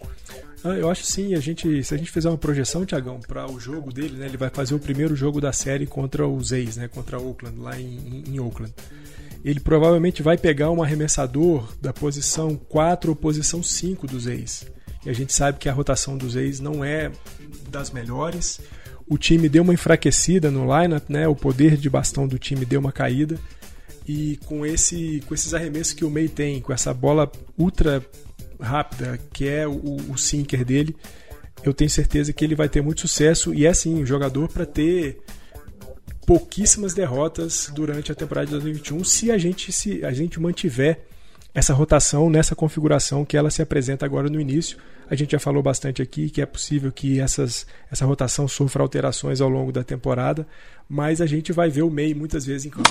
[0.63, 3.59] Ah, eu acho sim, a gente, se a gente fizer uma projeção, Tiagão, para o
[3.59, 6.87] jogo dele, né, ele vai fazer o primeiro jogo da série contra os A's, né,
[6.87, 8.73] contra Oakland, lá em, em, Oakland.
[9.43, 14.67] Ele provavelmente vai pegar um arremessador da posição 4 ou posição 5 dos A's.
[15.03, 17.11] E a gente sabe que a rotação dos A's não é
[17.69, 18.61] das melhores.
[19.07, 21.27] O time deu uma enfraquecida no lineup, né?
[21.27, 23.39] O poder de bastão do time deu uma caída.
[24.07, 28.05] E com esse com esses arremessos que o May tem, com essa bola ultra
[28.61, 30.95] rápida, que é o, o sinker dele,
[31.63, 34.65] eu tenho certeza que ele vai ter muito sucesso e é sim um jogador para
[34.65, 35.21] ter
[36.25, 40.99] pouquíssimas derrotas durante a temporada de 2021 se a gente se a gente mantiver
[41.53, 44.77] essa rotação nessa configuração que ela se apresenta agora no início.
[45.09, 49.41] A gente já falou bastante aqui que é possível que essas, essa rotação sofra alterações
[49.41, 50.47] ao longo da temporada,
[50.87, 52.89] mas a gente vai ver o MEI muitas vezes em campo.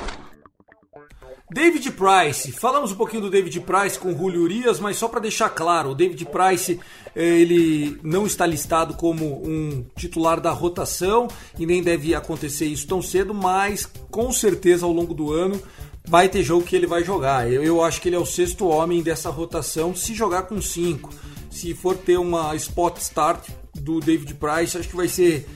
[1.53, 5.49] David Price, falamos um pouquinho do David Price com Julio Urias, mas só para deixar
[5.51, 6.79] claro, o David Price
[7.15, 11.27] eh, ele não está listado como um titular da rotação
[11.59, 15.61] e nem deve acontecer isso tão cedo, mas com certeza ao longo do ano
[16.07, 17.51] vai ter jogo que ele vai jogar.
[17.51, 21.11] Eu, eu acho que ele é o sexto homem dessa rotação se jogar com cinco.
[21.51, 25.49] Se for ter uma spot start do David Price, acho que vai ser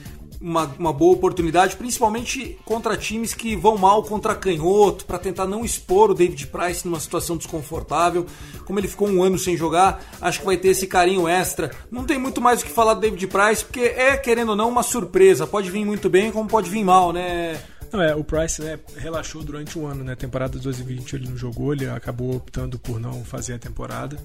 [0.45, 5.65] uma, uma boa oportunidade, principalmente contra times que vão mal contra canhoto, para tentar não
[5.65, 8.27] expor o David Price numa situação desconfortável.
[8.63, 11.71] Como ele ficou um ano sem jogar, acho que vai ter esse carinho extra.
[11.89, 14.69] Não tem muito mais o que falar do David Price, porque é, querendo ou não,
[14.69, 15.47] uma surpresa.
[15.47, 17.59] Pode vir muito bem, como pode vir mal, né?
[17.95, 20.15] Não, é, o Price né, relaxou durante um ano, né?
[20.15, 24.17] Temporada de 2020 ele não jogou, ele acabou optando por não fazer a temporada.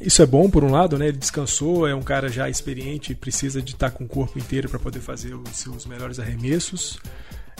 [0.00, 1.06] Isso é bom por um lado, né?
[1.06, 4.80] Ele descansou, é um cara já experiente precisa de estar com o corpo inteiro para
[4.80, 6.98] poder fazer os seus melhores arremessos.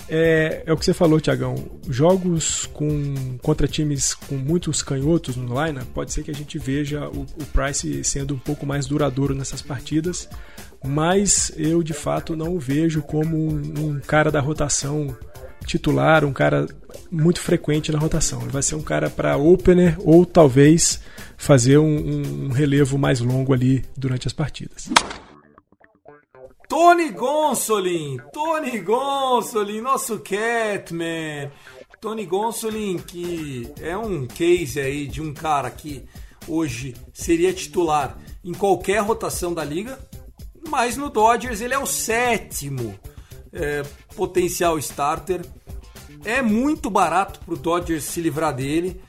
[0.09, 1.55] É, é o que você falou, Tiagão.
[1.89, 7.09] Jogos com, contra times com muitos canhotos no lineup, pode ser que a gente veja
[7.09, 10.29] o, o Price sendo um pouco mais duradouro nessas partidas,
[10.85, 15.17] mas eu de fato não o vejo como um, um cara da rotação
[15.65, 16.67] titular, um cara
[17.11, 18.43] muito frequente na rotação.
[18.43, 21.01] Ele vai ser um cara para opener ou talvez
[21.37, 24.91] fazer um, um, relevo mais longo ali durante as partidas.
[26.69, 31.51] Tony Gonsolin, Tony Gonsolin, nosso Catman.
[32.01, 36.05] Tony Gonsolin, que é um case aí de um cara que
[36.47, 39.99] hoje seria titular em qualquer rotação da liga,
[40.69, 42.99] mas no Dodgers ele é o sétimo
[43.55, 43.83] é,
[44.17, 45.43] potencial starter.
[46.25, 49.01] É muito barato para o Dodgers se livrar dele.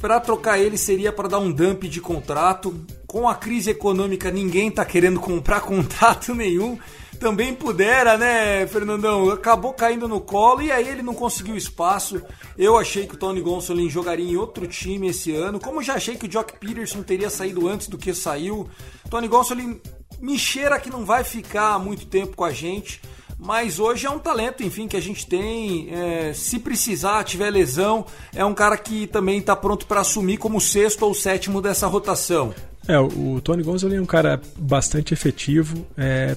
[0.00, 2.86] Para trocar ele seria para dar um dump de contrato.
[3.06, 6.78] Com a crise econômica, ninguém está querendo comprar contrato nenhum.
[7.18, 9.28] Também pudera, né, Fernandão?
[9.30, 12.22] Acabou caindo no colo e aí ele não conseguiu espaço.
[12.56, 15.58] Eu achei que o Tony Gonsolin jogaria em outro time esse ano.
[15.58, 18.68] Como já achei que o Jock Peterson teria saído antes do que saiu.
[19.10, 19.80] Tony Gonsolin
[20.20, 23.00] me cheira que não vai ficar muito tempo com a gente
[23.38, 25.88] mas hoje é um talento, enfim, que a gente tem.
[25.90, 30.60] É, se precisar, tiver lesão, é um cara que também está pronto para assumir como
[30.60, 32.52] sexto ou sétimo dessa rotação.
[32.88, 35.86] É, o Tony Gonzalez é um cara bastante efetivo.
[35.96, 36.36] É,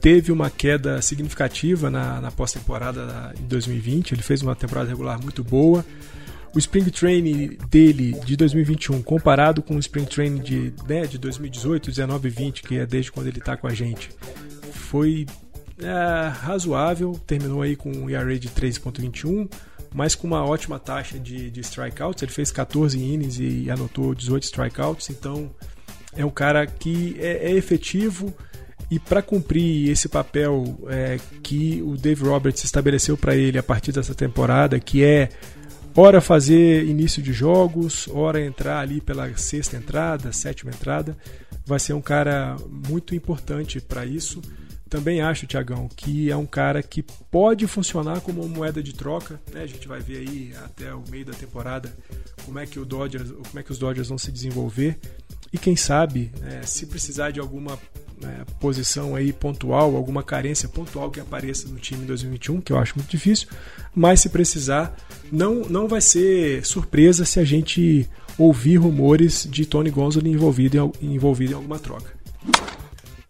[0.00, 4.12] teve uma queda significativa na, na pós-temporada de 2020.
[4.12, 5.84] Ele fez uma temporada regular muito boa.
[6.54, 11.90] O Spring Training dele de 2021, comparado com o Spring Training de, né, de 2018,
[11.90, 14.10] 19 e 20, que é desde quando ele está com a gente,
[14.72, 15.26] foi
[15.80, 19.50] é, razoável, terminou aí com um ERA de 3.21,
[19.94, 22.22] mas com uma ótima taxa de, de strikeouts.
[22.22, 25.50] Ele fez 14 innings e anotou 18 strikeouts, então
[26.16, 28.34] é um cara que é, é efetivo
[28.90, 33.92] e para cumprir esse papel é, que o Dave Roberts estabeleceu para ele a partir
[33.92, 35.28] dessa temporada, que é
[35.94, 41.16] ora fazer início de jogos, ora entrar ali pela sexta entrada, sétima entrada,
[41.66, 44.40] vai ser um cara muito importante para isso.
[44.88, 49.40] Também acho, Tiagão, que é um cara que pode funcionar como uma moeda de troca.
[49.52, 49.62] Né?
[49.62, 51.94] A gente vai ver aí até o meio da temporada
[52.44, 54.98] como é que o Dodgers, como é que os Dodgers vão se desenvolver.
[55.52, 57.78] E quem sabe, né, se precisar de alguma
[58.20, 62.78] né, posição aí pontual, alguma carência pontual que apareça no time em 2021, que eu
[62.78, 63.48] acho muito difícil,
[63.94, 64.94] mas se precisar,
[65.32, 71.14] não, não vai ser surpresa se a gente ouvir rumores de Tony Gonzalez envolvido em,
[71.14, 72.17] envolvido em alguma troca.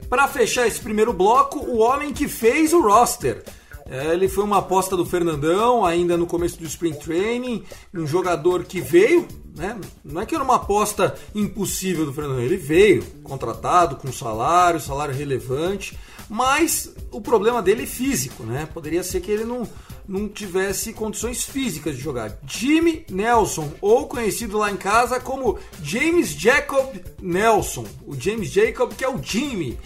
[0.09, 3.45] Para fechar esse primeiro bloco, o homem que fez o roster.
[3.91, 8.65] É, ele foi uma aposta do Fernandão ainda no começo do Spring Training, um jogador
[8.65, 9.79] que veio, né?
[10.05, 15.15] Não é que era uma aposta impossível do Fernandão, ele veio contratado com salário, salário
[15.15, 15.99] relevante,
[16.29, 18.69] mas o problema dele é físico, né?
[18.75, 19.67] Poderia ser que ele não,
[20.09, 22.39] não tivesse condições físicas de jogar.
[22.47, 29.05] Jimmy Nelson, ou conhecido lá em casa como James Jacob Nelson, o James Jacob que
[29.05, 29.79] é o Jimmy.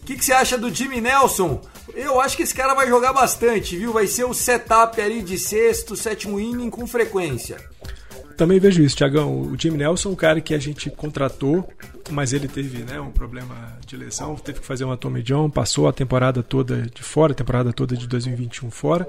[0.00, 1.60] O que, que você acha do Jimmy Nelson?
[1.94, 3.92] Eu acho que esse cara vai jogar bastante, viu?
[3.92, 7.56] Vai ser o setup ali de sexto, sétimo inning com frequência.
[8.36, 9.40] Também vejo isso, Tiagão.
[9.40, 11.68] O Jimmy Nelson, um cara que a gente contratou,
[12.10, 15.88] mas ele teve né, um problema de lesão, teve que fazer uma Tommy John, passou
[15.88, 19.08] a temporada toda de fora, a temporada toda de 2021 fora.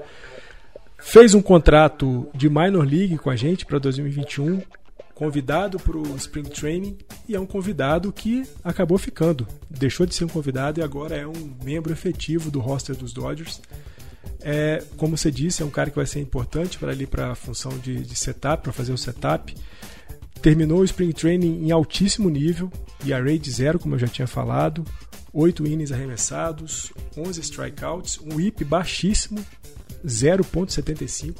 [1.08, 4.60] Fez um contrato de minor league com a gente para 2021,
[5.14, 6.98] convidado para o Spring Training
[7.28, 9.46] e é um convidado que acabou ficando.
[9.70, 13.62] Deixou de ser um convidado e agora é um membro efetivo do roster dos Dodgers.
[14.40, 17.34] É, como você disse, é um cara que vai ser importante para ali para a
[17.36, 19.54] função de, de setup, para fazer o setup.
[20.42, 22.70] Terminou o Spring Training em altíssimo nível,
[23.04, 24.84] e a rate zero, como eu já tinha falado,
[25.32, 29.38] 8 innings arremessados, 11 strikeouts, um whip baixíssimo,
[30.04, 31.36] 0.75.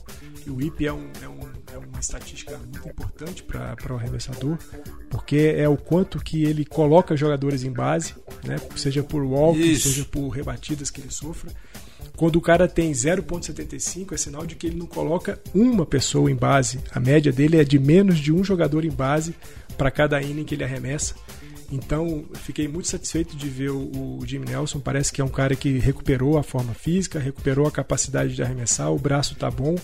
[0.46, 1.40] E o whip é, um, é, um,
[1.74, 4.57] é uma estatística muito importante para o arremessador,
[5.11, 8.57] porque é o quanto que ele coloca jogadores em base, né?
[8.76, 11.50] seja por walk, seja por rebatidas que ele sofra.
[12.16, 16.34] Quando o cara tem 0.75, é sinal de que ele não coloca uma pessoa em
[16.34, 16.80] base.
[16.90, 19.34] A média dele é de menos de um jogador em base
[19.76, 21.14] para cada inning que ele arremessa.
[21.70, 24.80] Então, fiquei muito satisfeito de ver o, Jimmy Nelson.
[24.80, 28.92] Parece que é um cara que recuperou a forma física, recuperou a capacidade de arremessar,
[28.92, 29.76] o braço tá bom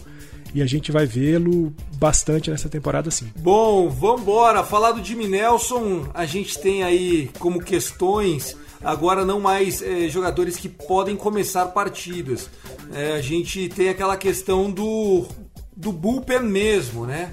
[0.54, 3.32] e a gente vai vê-lo bastante nessa temporada sim.
[3.36, 4.62] Bom, vambora.
[4.62, 10.56] Falar do Jimmy Nelson, a gente tem aí como questões agora não mais é, jogadores
[10.56, 12.50] que podem começar partidas.
[12.92, 15.24] É, a gente tem aquela questão do,
[15.74, 17.32] do bullpen mesmo, né?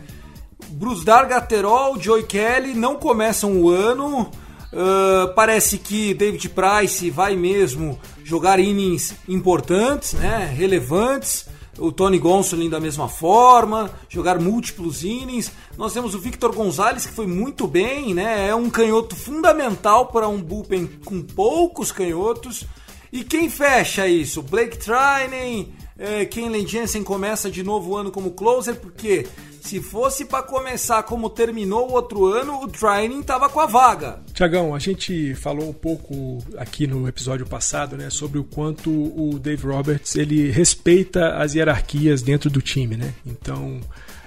[0.67, 4.29] Brusdar Gaterol, Joey Kelly não começam o ano.
[4.71, 11.47] Uh, parece que David Price vai mesmo jogar innings importantes, né, relevantes.
[11.77, 15.51] O Tony Gonsolin da mesma forma, jogar múltiplos innings.
[15.77, 18.49] Nós temos o Victor Gonzalez que foi muito bem, né?
[18.49, 22.65] É um canhoto fundamental para um bullpen com poucos canhotos.
[23.13, 24.43] E quem fecha isso?
[24.43, 29.25] Blake Trinan, é, Kenley Jensen começa de novo o ano como closer, porque
[29.69, 34.19] se fosse para começar como terminou o outro ano, o Trinan tava com a vaga.
[34.33, 39.37] Tiagão, a gente falou um pouco aqui no episódio passado, né, sobre o quanto o
[39.37, 43.13] Dave Roberts ele respeita as hierarquias dentro do time, né?
[43.23, 43.79] Então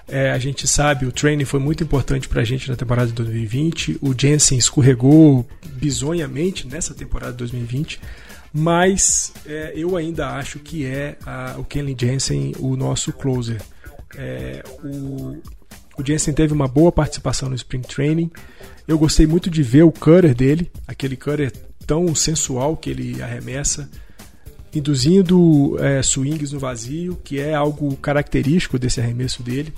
[0.06, 3.14] é, a gente sabe, o training foi muito importante para a gente na temporada de
[3.14, 3.98] 2020.
[4.00, 8.00] O Jensen escorregou bizonhamente nessa temporada de 2020
[8.54, 13.62] mas é, eu ainda acho que é a, o Kenley Jensen o nosso closer.
[14.16, 15.40] É, o,
[15.98, 18.30] o Jensen teve uma boa participação no Spring Training.
[18.86, 21.52] Eu gostei muito de ver o cutter dele, aquele cutter
[21.86, 23.90] tão sensual que ele arremessa,
[24.74, 29.72] induzindo é, swings no vazio, que é algo característico desse arremesso dele.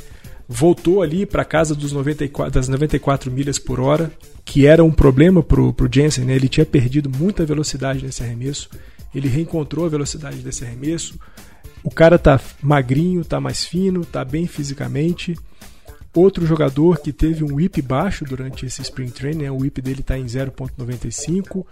[0.48, 4.10] Voltou ali para casa dos 94, das 94 milhas por hora,
[4.44, 6.34] que era um problema para o Jensen, né?
[6.34, 8.68] ele tinha perdido muita velocidade nesse arremesso,
[9.14, 11.18] ele reencontrou a velocidade desse arremesso.
[11.84, 15.38] O cara tá magrinho, tá mais fino, tá bem fisicamente.
[16.14, 19.50] Outro jogador que teve um whip baixo durante esse spring training, né?
[19.50, 21.66] o whip dele está em 0.95.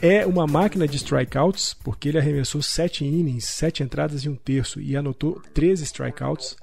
[0.00, 4.80] É uma máquina de strikeouts, porque ele arremessou 7 innings, 7 entradas e um terço
[4.80, 6.56] e anotou 13 strikeouts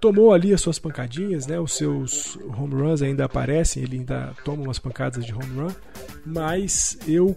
[0.00, 1.58] tomou ali as suas pancadinhas, né?
[1.58, 5.74] Os seus home runs ainda aparecem, ele ainda toma umas pancadas de home run,
[6.24, 7.36] mas eu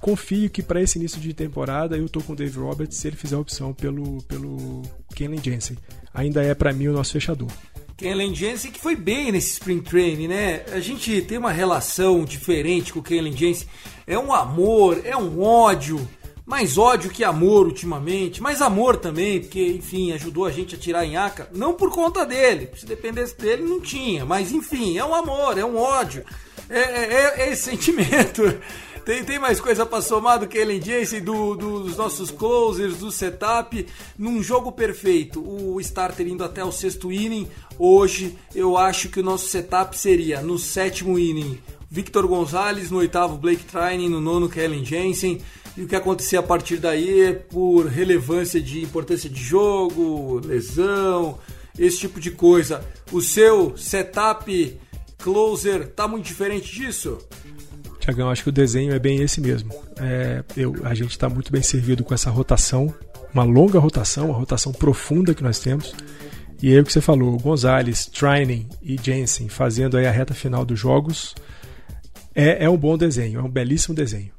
[0.00, 3.16] confio que para esse início de temporada eu tô com o Dave Roberts se ele
[3.16, 4.82] fizer a opção pelo pelo
[5.14, 5.76] Kenley Jensen.
[6.12, 7.48] Ainda é para mim o nosso fechador.
[7.96, 10.64] Kenley Jensen que foi bem nesse Spring Training, né?
[10.72, 13.66] A gente tem uma relação diferente com o Kenley Jensen.
[14.06, 16.08] É um amor, é um ódio
[16.48, 21.04] mais ódio que amor ultimamente, mais amor também, porque, enfim, ajudou a gente a tirar
[21.04, 25.14] em Aca, não por conta dele, se dependesse dele não tinha, mas enfim, é um
[25.14, 26.24] amor, é um ódio,
[26.70, 28.42] é, é, é esse sentimento.
[29.08, 32.98] Tem, tem mais coisa pra somar do que Ellen Jace, do, do, dos nossos closers,
[32.98, 33.86] do setup,
[34.18, 37.48] num jogo perfeito, o starter indo até o sexto inning,
[37.78, 41.58] hoje eu acho que o nosso setup seria no sétimo inning,
[41.90, 45.40] Victor Gonzalez, no oitavo Blake Trinan, no nono Kellen Jensen,
[45.74, 51.38] e o que acontecer a partir daí por relevância de importância de jogo, lesão,
[51.78, 52.86] esse tipo de coisa.
[53.10, 54.78] O seu setup
[55.16, 57.16] closer tá muito diferente disso?
[58.08, 59.70] Tiagão, acho que o desenho é bem esse mesmo.
[60.00, 62.94] É, eu, a gente está muito bem servido com essa rotação
[63.32, 65.94] uma longa rotação, uma rotação profunda que nós temos.
[66.62, 70.64] E aí o que você falou, Gonzalez, Trining e Jensen fazendo aí a reta final
[70.64, 71.34] dos jogos,
[72.34, 74.32] é, é um bom desenho, é um belíssimo desenho.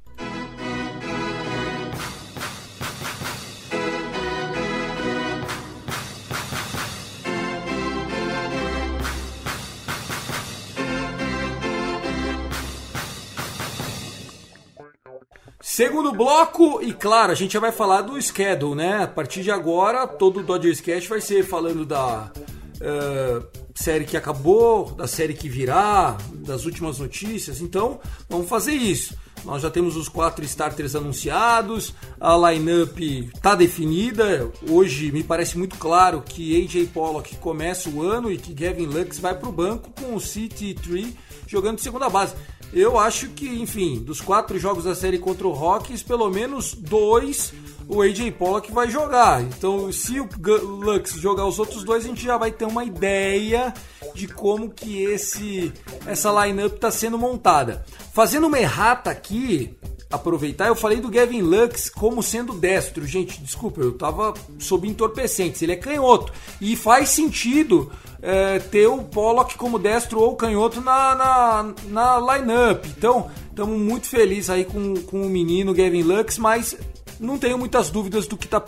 [15.79, 19.03] Segundo bloco, e claro, a gente já vai falar do schedule, né?
[19.03, 24.17] A partir de agora, todo o Dodgers Cast vai ser falando da uh, série que
[24.17, 27.61] acabou, da série que virá, das últimas notícias.
[27.61, 29.17] Então, vamos fazer isso.
[29.45, 32.99] Nós já temos os quatro starters anunciados, a lineup
[33.33, 34.51] está definida.
[34.69, 39.17] Hoje me parece muito claro que AJ Pollock começa o ano e que Gavin Lux
[39.17, 41.15] vai para o banco com o City Tree
[41.47, 42.35] jogando de segunda base.
[42.71, 47.53] Eu acho que, enfim, dos quatro jogos da série contra o Rockies, pelo menos dois
[47.89, 49.41] o AJ Pollock vai jogar.
[49.41, 50.29] Então, se o
[50.63, 53.73] Lux jogar os outros dois, a gente já vai ter uma ideia
[54.13, 55.73] de como que esse
[56.05, 57.83] essa lineup está sendo montada.
[58.13, 59.75] Fazendo uma errata aqui,
[60.09, 63.05] aproveitar, eu falei do Gavin Lux como sendo destro.
[63.05, 65.61] Gente, desculpa, eu tava sob entorpecentes.
[65.61, 66.33] Ele é canhoto.
[66.59, 67.91] E faz sentido
[68.21, 72.85] é, ter o Pollock como destro ou canhoto na, na, na lineup.
[72.85, 76.75] Então, estamos muito felizes aí com, com o menino Gavin Lux, mas
[77.19, 78.63] não tenho muitas dúvidas do que está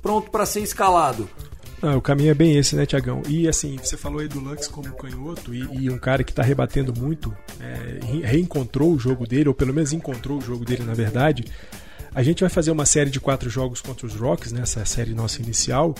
[0.00, 1.28] pronto para ser escalado.
[1.86, 3.22] Ah, o caminho é bem esse, né, Tiagão?
[3.28, 6.42] E assim, você falou aí do Lux como canhoto e, e um cara que está
[6.42, 10.94] rebatendo muito, é, reencontrou o jogo dele, ou pelo menos encontrou o jogo dele na
[10.94, 11.44] verdade.
[12.12, 15.14] A gente vai fazer uma série de quatro jogos contra os Rocks, nessa né, série
[15.14, 15.94] nossa inicial,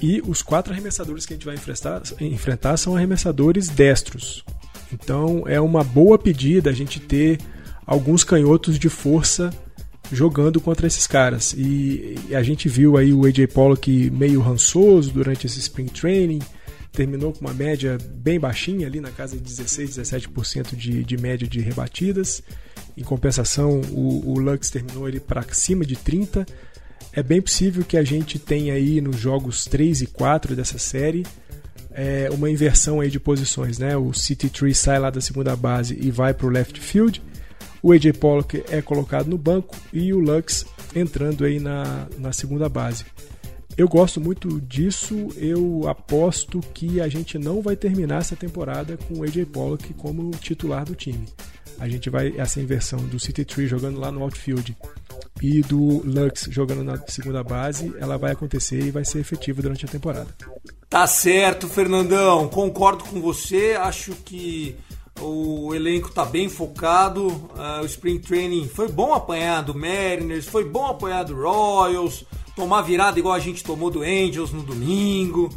[0.00, 4.44] e os quatro arremessadores que a gente vai enfrentar, enfrentar são arremessadores destros.
[4.92, 7.40] Então é uma boa pedida a gente ter
[7.84, 9.50] alguns canhotos de força
[10.14, 11.54] jogando contra esses caras.
[11.56, 16.40] E, a gente viu aí o AJ Pollock meio rançoso durante esse spring training,
[16.92, 21.46] terminou com uma média bem baixinha ali na casa de 16, 17% de, de média
[21.46, 22.42] de rebatidas.
[22.96, 26.46] Em compensação, o, o Lux terminou ele para cima de 30.
[27.12, 31.24] É bem possível que a gente tenha aí nos jogos 3 e 4 dessa série
[31.94, 33.96] é, uma inversão aí de posições, né?
[33.96, 37.22] O City Tree sai lá da segunda base e vai para o left field
[37.84, 40.64] o AJ Pollock é colocado no banco e o Lux
[40.96, 43.04] entrando aí na, na segunda base.
[43.76, 49.18] Eu gosto muito disso, eu aposto que a gente não vai terminar essa temporada com
[49.18, 51.28] o AJ Pollock como titular do time.
[51.78, 54.74] A gente vai, essa inversão do City Tree jogando lá no outfield
[55.42, 59.84] e do Lux jogando na segunda base, ela vai acontecer e vai ser efetiva durante
[59.84, 60.28] a temporada.
[60.88, 64.74] Tá certo, Fernandão, concordo com você, acho que
[65.20, 67.28] o elenco está bem focado.
[67.28, 72.24] Uh, o Spring Training foi bom apanhar do Mariners, foi bom apanhar do Royals,
[72.56, 75.50] tomar virada igual a gente tomou do Angels no domingo.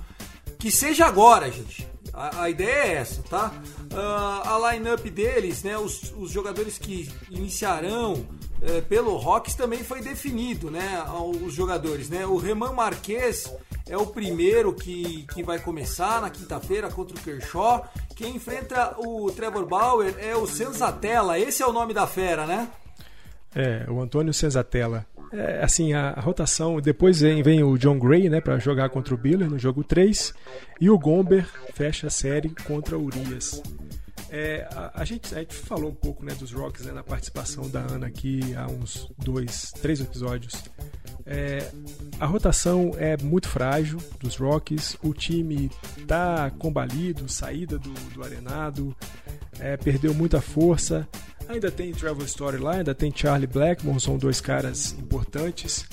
[0.59, 1.87] Que seja agora, gente.
[2.13, 3.53] A, a ideia é essa, tá?
[3.91, 5.77] Uh, a lineup deles, né?
[5.77, 11.03] Os, os jogadores que iniciarão uh, pelo Rocks também foi definido, né?
[11.43, 12.25] Os jogadores, né?
[12.25, 13.51] O Reman Marquez
[13.87, 17.87] é o primeiro que, que vai começar na quinta-feira contra o Kershaw.
[18.17, 21.37] Quem enfrenta o Trevor Bauer é o Senzatella.
[21.37, 22.67] Esse é o nome da fera, né?
[23.55, 25.05] É, o Antônio Senzatella.
[25.31, 29.13] É, assim, a, a, rotação, depois vem, vem o John Gray, né, para jogar contra
[29.13, 30.33] o Biller no jogo 3,
[30.81, 31.45] e o Gomber
[31.75, 33.61] fecha a série contra o Urias.
[34.29, 37.69] É, a, a, gente, a gente falou um pouco né, dos Rocks né, na participação
[37.69, 40.53] da Ana aqui há uns dois, três episódios.
[41.25, 41.69] É,
[42.19, 45.69] a rotação é muito frágil dos Rockies, o time
[46.07, 48.95] tá combalido, saída do, do arenado,
[49.59, 51.07] é, perdeu muita força.
[51.49, 55.85] Ainda tem Trevor Story lá, ainda tem Charlie Blackmon, são dois caras importantes,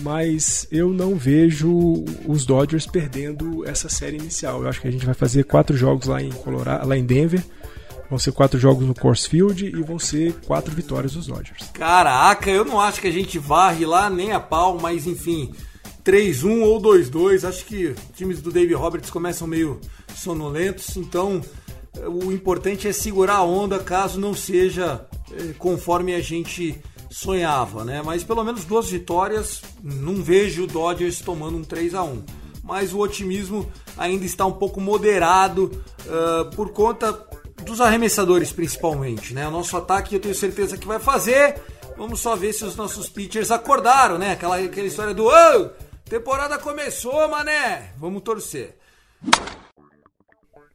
[0.00, 4.62] mas eu não vejo os Dodgers perdendo essa série inicial.
[4.62, 7.44] Eu acho que a gente vai fazer quatro jogos lá em Colorado, lá em Denver
[8.08, 11.70] Vão ser quatro jogos no Course Field e vão ser quatro vitórias dos Dodgers.
[11.74, 15.52] Caraca, eu não acho que a gente varre lá nem a pau, mas enfim,
[16.04, 17.46] 3-1 ou 2-2.
[17.46, 19.78] Acho que times do Dave Roberts começam meio
[20.14, 21.42] sonolentos, então
[22.06, 26.80] o importante é segurar a onda caso não seja eh, conforme a gente
[27.10, 28.02] sonhava, né?
[28.02, 32.22] Mas pelo menos duas vitórias, não vejo o Dodgers tomando um 3 a 1
[32.68, 37.14] mas o otimismo ainda está um pouco moderado uh, por conta
[37.64, 39.46] dos arremessadores principalmente, né?
[39.46, 41.60] O nosso ataque eu tenho certeza que vai fazer.
[41.96, 44.32] Vamos só ver se os nossos pitchers acordaram, né?
[44.32, 45.70] Aquela, aquela história do oh,
[46.08, 47.92] temporada começou, mané.
[47.98, 48.76] Vamos torcer.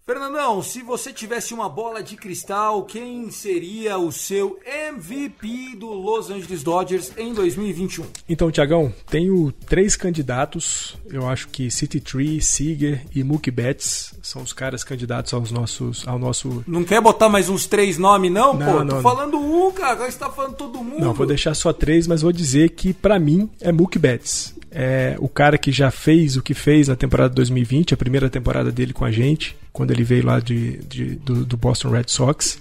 [0.05, 6.29] Fernandão, se você tivesse uma bola de cristal, quem seria o seu MVP do Los
[6.29, 8.03] Angeles Dodgers em 2021?
[8.27, 10.97] Então, Tiagão, tenho três candidatos.
[11.09, 16.05] Eu acho que City Tree, Seager e Mookie Betts são os caras candidatos aos nossos,
[16.05, 16.65] ao nosso.
[16.67, 18.79] Não quer botar mais uns três nomes, não, Não, pô?
[18.83, 19.01] não, Tô não.
[19.01, 19.93] falando um, cara.
[19.93, 20.99] Agora você tá falando todo mundo.
[20.99, 24.53] Não, vou deixar só três, mas vou dizer que pra mim é Mookie Betts.
[24.75, 28.27] É o cara que já fez o que fez na temporada de 2020, a primeira
[28.29, 32.05] temporada dele com a gente, quando ele veio lá de, de- do, do Boston Red
[32.07, 32.57] Sox.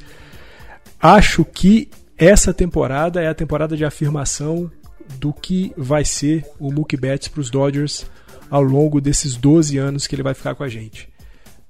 [1.01, 1.89] Acho que
[2.19, 4.71] essa temporada é a temporada de afirmação
[5.19, 8.07] do que vai ser o Mookie Betts para os Dodgers
[8.51, 11.09] ao longo desses 12 anos que ele vai ficar com a gente.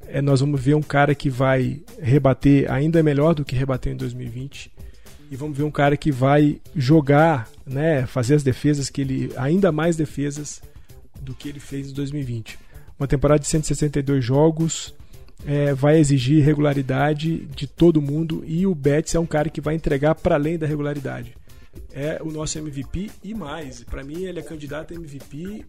[0.08, 3.96] É, nós vamos ver um cara que vai rebater ainda melhor do que rebateu em
[3.96, 4.70] 2020
[5.32, 9.72] e vamos ver um cara que vai jogar, né, fazer as defesas que ele ainda
[9.72, 10.60] mais defesas
[11.22, 12.58] do que ele fez em 2020.
[13.00, 14.94] Uma temporada de 162 jogos
[15.46, 19.74] é, vai exigir regularidade de todo mundo e o Betts é um cara que vai
[19.74, 21.34] entregar para além da regularidade.
[21.92, 23.82] É o nosso MVP e mais.
[23.84, 25.64] Para mim ele é candidato a MVP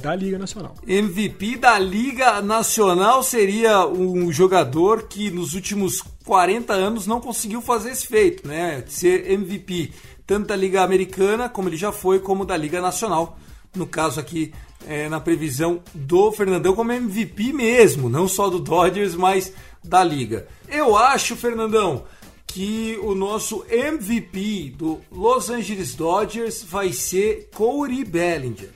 [0.00, 0.74] da Liga Nacional.
[0.86, 7.90] MVP da Liga Nacional seria um jogador que nos últimos 40 anos não conseguiu fazer
[7.90, 8.84] esse feito, né?
[8.88, 9.92] Ser MVP
[10.26, 13.36] tanto da Liga Americana, como ele já foi, como da Liga Nacional.
[13.74, 14.52] No caso aqui,
[14.86, 20.46] é, na previsão do Fernandão como MVP mesmo, não só do Dodgers, mas da Liga.
[20.68, 22.04] Eu acho, Fernandão,
[22.52, 28.68] que o nosso MVP do Los Angeles Dodgers vai ser Corey Bellinger.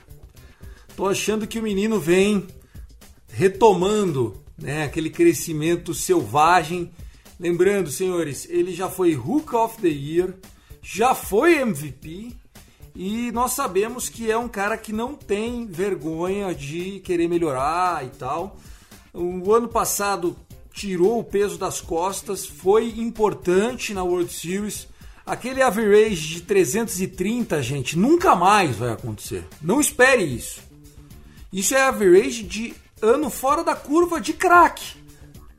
[0.95, 2.47] Tô achando que o menino vem
[3.27, 6.91] retomando né, aquele crescimento selvagem.
[7.39, 10.33] Lembrando, senhores, ele já foi Hook of the Year,
[10.81, 12.35] já foi MVP
[12.95, 18.09] e nós sabemos que é um cara que não tem vergonha de querer melhorar e
[18.09, 18.57] tal.
[19.13, 20.35] O ano passado
[20.77, 24.87] tirou o peso das costas, foi importante na World Series.
[25.25, 29.43] Aquele average de 330, gente, nunca mais vai acontecer.
[29.59, 30.61] Não espere isso.
[31.51, 34.95] Isso é average de ano fora da curva de craque.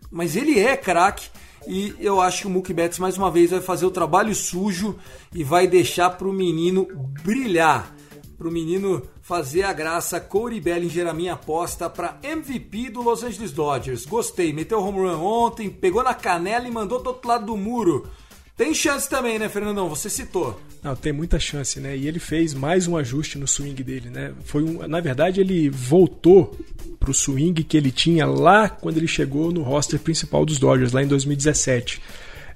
[0.08, 1.28] Mas ele é craque
[1.66, 4.96] e eu acho que o Mookie Betts mais uma vez vai fazer o trabalho sujo
[5.34, 6.86] e vai deixar para o menino
[7.24, 7.92] brilhar.
[8.38, 10.18] Para o menino fazer a graça.
[10.18, 14.06] Corey Bellinger, a minha aposta para MVP do Los Angeles Dodgers.
[14.06, 18.08] Gostei, meteu home run ontem, pegou na canela e mandou do outro lado do muro.
[18.56, 19.86] Tem chance também, né, Fernandão?
[19.90, 20.58] Você citou.
[20.82, 21.94] Não, tem muita chance, né?
[21.94, 24.32] E ele fez mais um ajuste no swing dele, né?
[24.44, 26.58] Foi um, na verdade, ele voltou
[26.98, 31.02] pro swing que ele tinha lá quando ele chegou no roster principal dos Dodgers, lá
[31.02, 32.00] em 2017.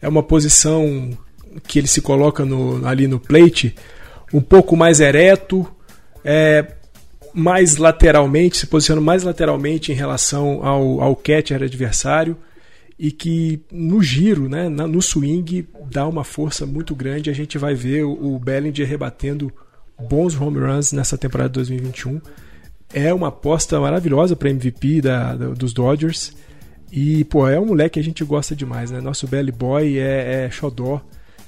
[0.01, 1.11] É uma posição
[1.69, 3.77] que ele se coloca no, ali no plate
[4.33, 5.69] um pouco mais ereto,
[6.25, 6.67] é,
[7.35, 12.37] mais lateralmente, se posiciona mais lateralmente em relação ao, ao catcher adversário
[12.99, 17.31] e que no giro, né, no swing, dá uma força muito grande.
[17.31, 19.53] A gente vai ver o, o Bellinger rebatendo
[20.09, 22.21] bons home runs nessa temporada de 2021.
[22.95, 26.33] É uma aposta maravilhosa para MVP da, da- dos Dodgers.
[26.93, 29.01] E, pô, é um moleque que a gente gosta demais, né?
[29.01, 31.01] Nosso Belly Boy é, é xodó.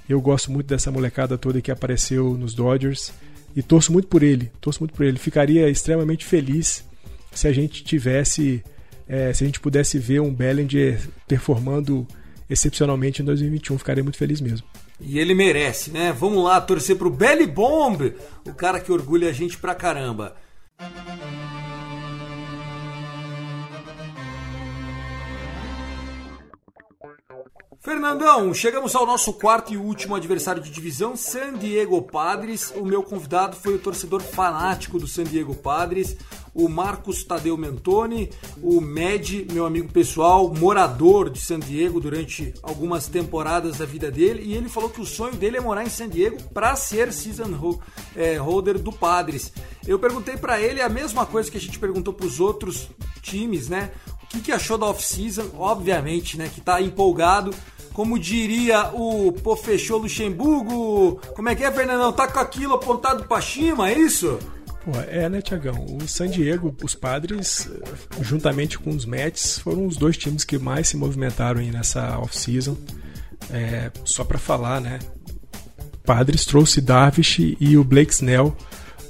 [0.09, 3.13] Eu gosto muito dessa molecada toda que apareceu nos Dodgers.
[3.57, 4.51] E torço muito por ele.
[4.61, 5.19] Torço muito por ele.
[5.19, 6.85] Ficaria extremamente feliz
[7.33, 8.63] se a gente tivesse.
[9.09, 12.07] é, se a gente pudesse ver um Bellinger performando
[12.49, 13.79] excepcionalmente em 2021.
[13.79, 14.67] Ficaria muito feliz mesmo.
[15.01, 16.13] E ele merece, né?
[16.13, 18.15] Vamos lá torcer pro Belly Bomb,
[18.47, 20.37] o cara que orgulha a gente pra caramba.
[27.85, 32.73] Fernandão, chegamos ao nosso quarto e último adversário de divisão, San Diego Padres.
[32.75, 36.17] O meu convidado foi o torcedor fanático do San Diego Padres,
[36.55, 38.31] o Marcos Tadeu Mentoni,
[38.63, 44.45] o Med, meu amigo pessoal, morador de San Diego durante algumas temporadas da vida dele,
[44.45, 47.79] e ele falou que o sonho dele é morar em San Diego para ser season
[48.17, 49.53] é, holder do Padres.
[49.87, 52.89] Eu perguntei para ele a mesma coisa que a gente perguntou para os outros
[53.21, 53.91] times, né?
[54.35, 55.51] O que, achou da off-season?
[55.59, 56.51] Obviamente, né?
[56.53, 57.55] Que tá empolgado.
[57.93, 61.21] Como diria o Pô Fechou Luxemburgo.
[61.35, 62.13] Como é que é, Fernandão?
[62.13, 64.39] Tá com aquilo apontado pra cima, é isso?
[64.85, 65.87] Pô, é, né, Tiagão?
[65.87, 67.71] O San Diego, os padres,
[68.21, 72.77] juntamente com os Mets, foram os dois times que mais se movimentaram aí nessa off-season.
[73.51, 74.99] É, só pra falar, né?
[76.05, 78.55] Padres trouxe Darvish e o Blake Snell,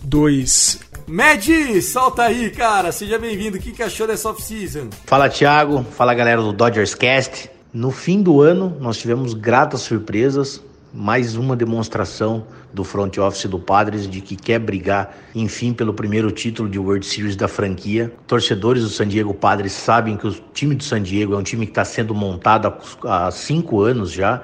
[0.02, 0.78] dois.
[1.06, 1.46] Mad,
[1.82, 2.90] solta aí, cara.
[2.90, 3.58] Seja bem-vindo.
[3.58, 4.88] O que, que achou dessa off-season?
[5.04, 7.50] Fala Thiago, fala galera do Dodgers Cast.
[7.72, 10.62] No fim do ano nós tivemos gratas surpresas
[10.94, 16.30] mais uma demonstração do front office do Padres de que quer brigar, enfim, pelo primeiro
[16.30, 18.12] título de World Series da franquia.
[18.26, 21.66] Torcedores do San Diego Padres sabem que o time do San Diego é um time
[21.66, 22.72] que está sendo montado
[23.04, 24.42] há cinco anos já,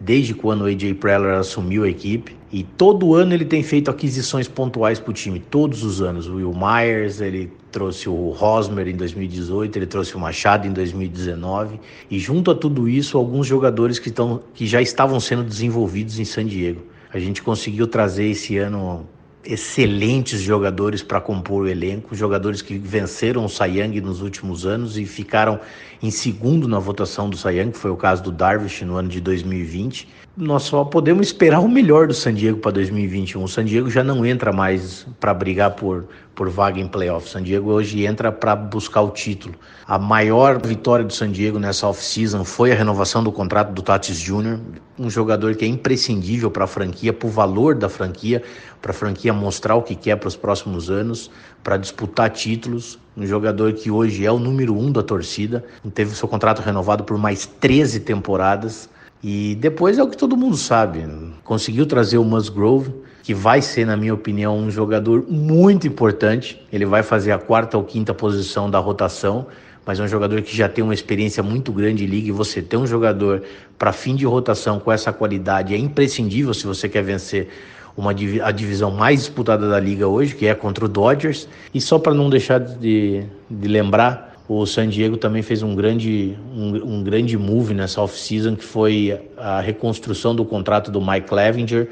[0.00, 2.34] desde quando o AJ Preller assumiu a equipe.
[2.50, 6.26] E todo ano ele tem feito aquisições pontuais para o time, todos os anos.
[6.26, 11.78] O Will Myers, ele trouxe o Rosmer em 2018, ele trouxe o Machado em 2019.
[12.10, 16.24] E junto a tudo isso, alguns jogadores que, estão, que já estavam sendo desenvolvidos em
[16.24, 16.80] San Diego.
[17.12, 19.06] A gente conseguiu trazer esse ano
[19.44, 25.06] excelentes jogadores para compor o elenco, jogadores que venceram o Sayang nos últimos anos e
[25.06, 25.58] ficaram
[26.02, 30.08] em segundo na votação do Sayang, foi o caso do Darvish no ano de 2020.
[30.36, 33.42] Nós só podemos esperar o melhor do San Diego para 2021.
[33.42, 36.06] O San Diego já não entra mais para brigar por,
[36.36, 37.28] por vaga em playoff.
[37.28, 39.56] San Diego hoje entra para buscar o título.
[39.88, 44.20] A maior vitória do San Diego nessa off-season foi a renovação do contrato do Tatis
[44.20, 44.60] Jr.,
[44.96, 48.40] um jogador que é imprescindível para a franquia, para o valor da franquia,
[48.80, 51.28] para a franquia mostrar o que quer para os próximos anos,
[51.64, 53.00] para disputar títulos.
[53.16, 57.18] Um jogador que hoje é o número um da torcida, teve seu contrato renovado por
[57.18, 58.88] mais 13 temporadas.
[59.22, 61.06] E depois é o que todo mundo sabe.
[61.44, 62.92] Conseguiu trazer o Musgrove,
[63.22, 66.60] que vai ser, na minha opinião, um jogador muito importante.
[66.72, 69.46] Ele vai fazer a quarta ou quinta posição da rotação,
[69.84, 72.28] mas é um jogador que já tem uma experiência muito grande em liga.
[72.28, 73.42] E você ter um jogador
[73.78, 77.48] para fim de rotação com essa qualidade é imprescindível se você quer vencer
[77.96, 81.46] uma a divisão mais disputada da liga hoje, que é contra o Dodgers.
[81.74, 86.36] E só para não deixar de, de lembrar, o San Diego também fez um grande,
[86.52, 91.88] um, um grande move nessa off-season, que foi a reconstrução do contrato do Mike Clevinger,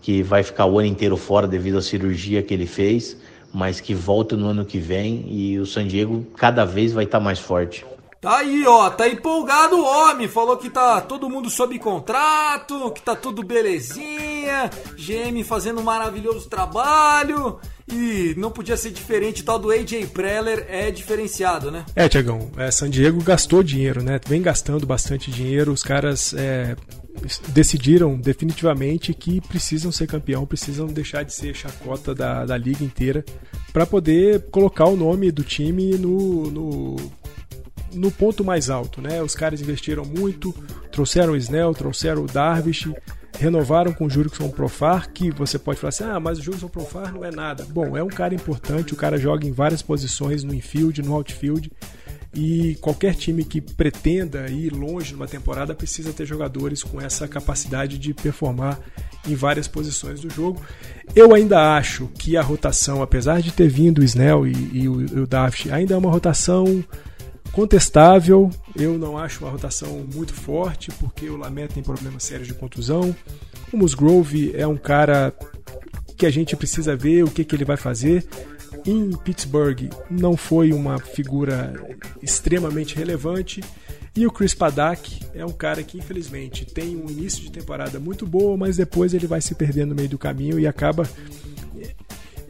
[0.00, 3.14] que vai ficar o ano inteiro fora devido à cirurgia que ele fez,
[3.52, 7.20] mas que volta no ano que vem e o San Diego cada vez vai estar
[7.20, 7.84] mais forte.
[8.22, 13.02] Tá aí, ó, tá empolgado o homem, falou que tá todo mundo sob contrato, que
[13.02, 17.58] tá tudo belezinha, GM fazendo um maravilhoso trabalho
[17.92, 21.84] e não podia ser diferente, tal do AJ Preller é diferenciado, né?
[21.96, 24.20] É, Tiagão, é, San Diego gastou dinheiro, né?
[24.24, 26.76] Vem gastando bastante dinheiro, os caras é,
[27.48, 33.24] decidiram definitivamente que precisam ser campeão, precisam deixar de ser chacota da, da liga inteira
[33.72, 37.21] para poder colocar o nome do time no, no
[37.94, 39.22] no ponto mais alto, né?
[39.22, 40.54] Os caras investiram muito,
[40.90, 42.88] trouxeram o Snell, trouxeram o Darvish,
[43.38, 47.12] renovaram com o Jurickson Profar, que você pode falar assim, ah, mas o Jurickson Profar
[47.12, 47.66] não é nada.
[47.68, 51.70] Bom, é um cara importante, o cara joga em várias posições, no infield, no outfield,
[52.34, 57.98] e qualquer time que pretenda ir longe numa temporada precisa ter jogadores com essa capacidade
[57.98, 58.78] de performar
[59.28, 60.60] em várias posições do jogo.
[61.14, 65.22] Eu ainda acho que a rotação, apesar de ter vindo o Snell e, e o,
[65.22, 66.82] o Daft, ainda é uma rotação
[67.52, 68.50] contestável.
[68.74, 73.14] Eu não acho uma rotação muito forte, porque o Lamé tem problemas sérios de contusão.
[73.72, 75.32] O Musgrove é um cara
[76.16, 78.26] que a gente precisa ver o que, que ele vai fazer.
[78.84, 81.72] Em Pittsburgh não foi uma figura
[82.22, 83.60] extremamente relevante.
[84.14, 88.26] E o Chris Paddock é um cara que infelizmente tem um início de temporada muito
[88.26, 91.08] boa, mas depois ele vai se perdendo no meio do caminho e acaba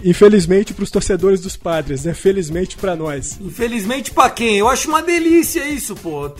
[0.04, 2.12] Infelizmente para os torcedores dos padres, né?
[2.14, 3.38] Felizmente para nós.
[3.40, 4.58] Infelizmente para quem?
[4.58, 6.30] Eu acho uma delícia isso, pô.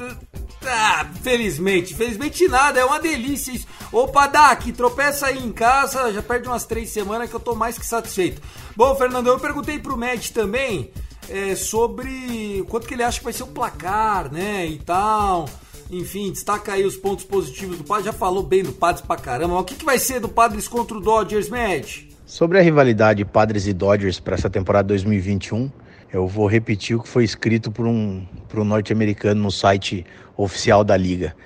[0.64, 3.66] Ah, felizmente, felizmente nada, é uma delícia isso.
[3.90, 7.76] Opa, Dak, tropeça aí em casa, já perde umas três semanas que eu tô mais
[7.76, 8.40] que satisfeito.
[8.76, 10.90] Bom, Fernando, eu perguntei pro Matt também
[11.28, 15.48] é, sobre quanto que ele acha que vai ser o placar, né, e tal.
[15.90, 18.06] Enfim, destaca aí os pontos positivos do Padres.
[18.06, 19.58] Já falou bem do Padres pra caramba.
[19.58, 22.11] O que, que vai ser do Padres contra o Dodgers, Matt?
[22.33, 25.70] Sobre a rivalidade Padres e Dodgers para essa temporada 2021,
[26.11, 30.83] eu vou repetir o que foi escrito por um, por um norte-americano no site oficial
[30.83, 31.37] da liga.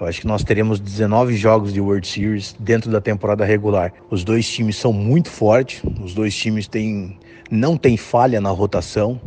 [0.00, 3.92] Eu acho que nós teremos 19 jogos de World Series dentro da temporada regular.
[4.08, 7.18] Os dois times são muito fortes, os dois times têm,
[7.50, 9.20] não têm falha na rotação.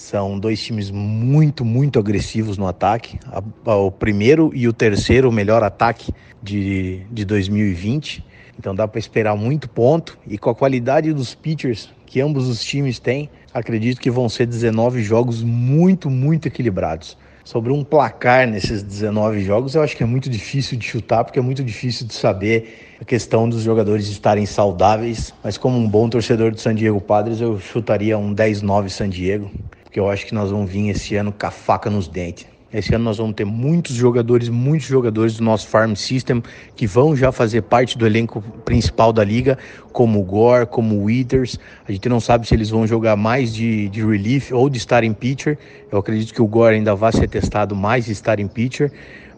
[0.00, 3.18] São dois times muito, muito agressivos no ataque.
[3.66, 6.10] o primeiro e o terceiro, melhor ataque
[6.42, 8.24] de, de 2020.
[8.58, 12.64] Então dá para esperar muito ponto e com a qualidade dos pitchers que ambos os
[12.64, 17.16] times têm, acredito que vão ser 19 jogos muito, muito equilibrados.
[17.44, 21.38] Sobre um placar nesses 19 jogos, eu acho que é muito difícil de chutar, porque
[21.38, 25.32] é muito difícil de saber a questão dos jogadores estarem saudáveis.
[25.44, 29.50] Mas como um bom torcedor do San Diego Padres, eu chutaria um 10-9 San Diego,
[29.90, 32.46] porque eu acho que nós vamos vir esse ano com a faca nos dentes.
[32.72, 36.40] Esse ano nós vamos ter muitos jogadores, muitos jogadores do nosso farm system
[36.76, 39.58] que vão já fazer parte do elenco principal da liga,
[39.92, 41.58] como o Gore, como o Withers.
[41.88, 45.12] A gente não sabe se eles vão jogar mais de, de relief ou de starting
[45.12, 45.58] pitcher.
[45.90, 48.92] Eu acredito que o Gore ainda vai ser testado mais de starting pitcher,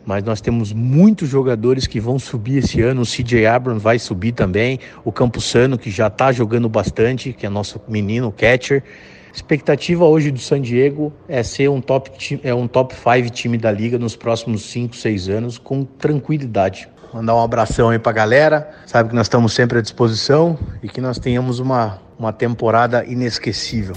[0.04, 3.00] mas nós temos muitos jogadores que vão subir esse ano.
[3.00, 7.48] O CJ Abrams vai subir também, o Campusano, que já está jogando bastante, que é
[7.48, 8.84] nosso menino catcher.
[9.32, 13.72] Expectativa hoje do San Diego é ser um top é um top 5 time da
[13.72, 16.88] liga nos próximos 5, 6 anos com tranquilidade.
[17.14, 18.70] Mandar um abração aí pra galera.
[18.86, 23.94] Sabe que nós estamos sempre à disposição e que nós tenhamos uma, uma temporada inesquecível.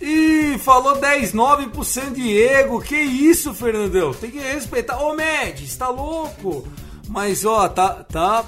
[0.00, 2.80] Ih, falou 10-9 pro San Diego.
[2.80, 4.14] Que isso, Fernandão?
[4.14, 4.98] Tem que respeitar.
[4.98, 6.66] Ô, Médici, tá louco?
[7.06, 8.04] Mas, ó, tá.
[8.04, 8.44] tá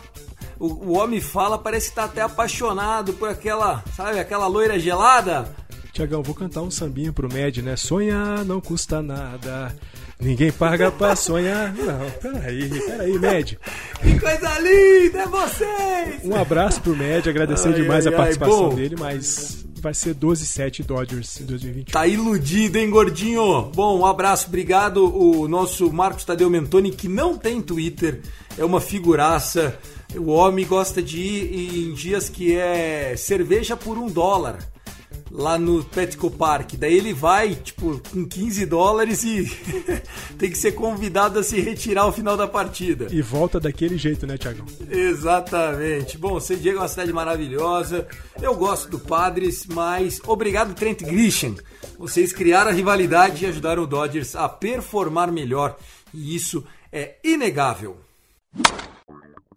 [0.59, 5.53] o, o homem fala, parece que tá até apaixonado por aquela, sabe, aquela loira gelada.
[5.93, 7.77] Tiagão, vou cantar um sambinha pro Med, né?
[7.77, 9.77] Sonhar não custa nada.
[10.19, 11.75] Ninguém paga pra sonhar.
[11.75, 13.59] Não, peraí, peraí, Med.
[14.01, 16.25] Que coisa linda, é vocês!
[16.25, 20.15] Um abraço pro Med, agradecer Ai, demais ai, a participação ai, dele, mas vai ser
[20.15, 21.93] 12-7 Dodgers em 2021.
[21.93, 23.71] Tá iludido, hein, gordinho?
[23.75, 25.15] Bom, um abraço, obrigado.
[25.15, 28.23] O nosso Marcos Tadeu Mentoni, que não tem Twitter,
[28.57, 29.79] é uma figuraça.
[30.17, 34.72] O homem gosta de ir em dias que é cerveja por um dólar.
[35.35, 36.75] Lá no Petco Park.
[36.75, 39.51] Daí ele vai, tipo, com 15 dólares e
[40.39, 43.07] tem que ser convidado a se retirar ao final da partida.
[43.11, 44.67] E volta daquele jeito, né, Tiagão?
[44.91, 46.19] Exatamente.
[46.19, 48.07] Bom, San Diego é uma cidade maravilhosa.
[48.43, 51.55] Eu gosto do Padres, mas obrigado Trent Grisham.
[51.99, 55.79] Vocês criaram a rivalidade e ajudaram o Dodgers a performar melhor.
[56.13, 56.63] E isso
[56.93, 57.97] é inegável.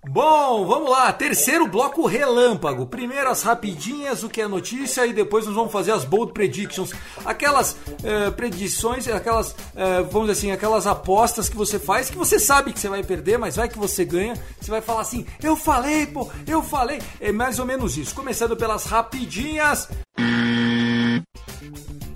[0.10, 1.12] Bom, vamos lá.
[1.12, 2.86] Terceiro bloco relâmpago.
[2.86, 6.92] Primeiro as rapidinhas, o que é notícia, e depois nós vamos fazer as bold predictions.
[7.26, 12.40] Aquelas eh, predições, aquelas, eh, vamos dizer assim, aquelas apostas que você faz que você
[12.40, 14.36] sabe que você vai perder, mas vai que você ganha.
[14.60, 17.02] Você vai falar assim: eu falei, pô, eu falei.
[17.20, 18.16] É mais ou menos isso.
[18.16, 19.90] Começando pelas rapidinhas.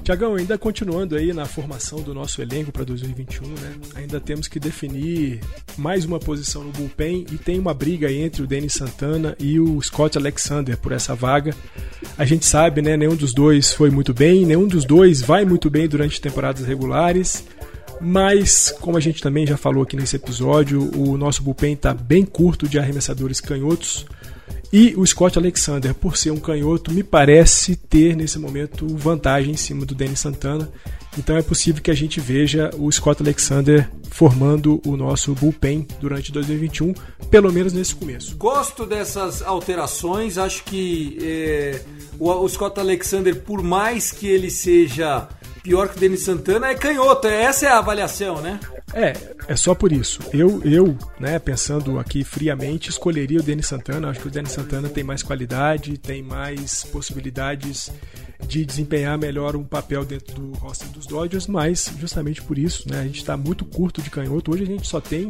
[0.09, 3.75] Tiagão, ainda continuando aí na formação do nosso elenco para 2021, né?
[3.93, 5.39] Ainda temos que definir
[5.77, 9.79] mais uma posição no bullpen e tem uma briga entre o Denis Santana e o
[9.83, 11.53] Scott Alexander por essa vaga.
[12.17, 12.97] A gente sabe, né?
[12.97, 17.45] Nenhum dos dois foi muito bem, nenhum dos dois vai muito bem durante temporadas regulares.
[18.01, 22.25] Mas, como a gente também já falou aqui nesse episódio, o nosso bullpen está bem
[22.25, 24.07] curto de arremessadores canhotos.
[24.71, 29.57] E o Scott Alexander, por ser um canhoto, me parece ter nesse momento vantagem em
[29.57, 30.69] cima do Denis Santana.
[31.17, 36.31] Então é possível que a gente veja o Scott Alexander formando o nosso bullpen durante
[36.31, 36.93] 2021,
[37.31, 38.37] pelo menos nesse começo.
[38.37, 40.37] Gosto dessas alterações.
[40.37, 41.81] Acho que eh,
[42.19, 45.27] o, o Scott Alexander, por mais que ele seja
[45.63, 47.27] pior que o Denis Santana, é canhoto.
[47.27, 48.59] Essa é a avaliação, né?
[48.93, 49.13] É,
[49.47, 50.19] é só por isso.
[50.33, 54.09] Eu, eu, né, pensando aqui friamente, escolheria o Denis Santana.
[54.09, 57.91] Acho que o Denis Santana tem mais qualidade, tem mais possibilidades
[58.47, 63.01] de desempenhar melhor um papel dentro do roster dos Dodgers, mas justamente por isso, né,
[63.01, 64.51] a gente está muito curto de canhoto.
[64.51, 65.29] Hoje a gente só tem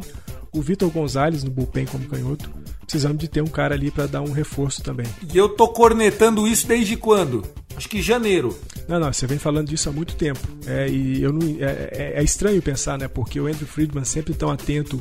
[0.51, 2.49] o Vitor Gonzalez no bullpen como canhoto.
[2.89, 5.05] Precisamos de ter um cara ali para dar um reforço também.
[5.31, 7.45] E eu tô cornetando isso desde quando?
[7.77, 8.57] Acho que janeiro.
[8.87, 10.39] Não, não, você vem falando disso há muito tempo.
[10.65, 13.07] É, e eu não, é, é, é estranho pensar, né?
[13.07, 14.99] Porque o Andrew Friedman sempre tão atento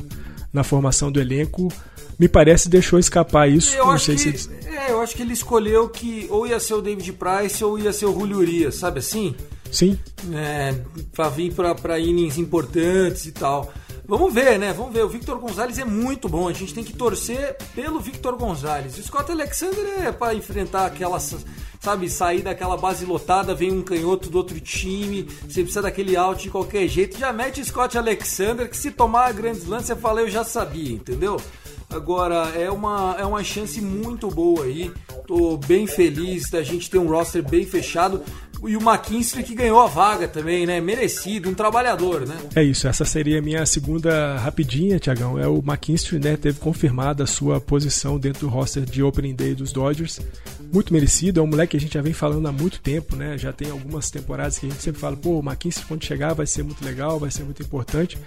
[0.53, 1.73] na formação do elenco,
[2.19, 3.75] me parece deixou escapar isso.
[3.75, 6.61] Eu não acho, sei que, se é, eu acho que ele escolheu que ou ia
[6.61, 9.35] ser o David Price ou ia ser o Julio Urias, sabe assim?
[9.71, 9.99] Sim,
[10.33, 10.75] É,
[11.13, 13.73] pra vir pra innings importantes e tal.
[14.09, 14.73] Vamos ver, né?
[14.73, 15.05] Vamos ver.
[15.05, 16.49] O Victor Gonzalez é muito bom.
[16.49, 18.97] A gente tem que torcer pelo Victor Gonzalez.
[18.97, 21.37] O Scott Alexander é para enfrentar aquelas,
[21.79, 26.43] sabe, sair daquela base lotada, vem um canhoto do outro time, você precisa daquele out
[26.43, 27.19] de qualquer jeito.
[27.19, 30.95] Já mete Scott Alexander, que se tomar a grande lance, você fala, eu já sabia,
[30.95, 31.39] entendeu?
[31.91, 34.93] Agora, é uma, é uma chance muito boa aí.
[35.27, 38.23] Tô bem feliz da gente ter um roster bem fechado.
[38.67, 40.81] E o McKinstry que ganhou a vaga também, né?
[40.81, 42.37] Merecido, um trabalhador, né?
[42.55, 42.89] é isso.
[42.89, 45.39] Essa seria a minha segunda rapidinha, Tiagão.
[45.39, 46.37] É o McKinstry, né?
[46.37, 50.21] Teve confirmada a sua posição dentro do roster de Opening Day dos Dodgers.
[50.73, 51.41] Muito merecido.
[51.41, 53.37] É um moleque que a gente já vem falando há muito tempo, né?
[53.39, 56.47] Já tem algumas temporadas que a gente sempre fala, pô, o McKinstry quando chegar vai
[56.47, 58.19] ser muito legal, vai ser muito importante.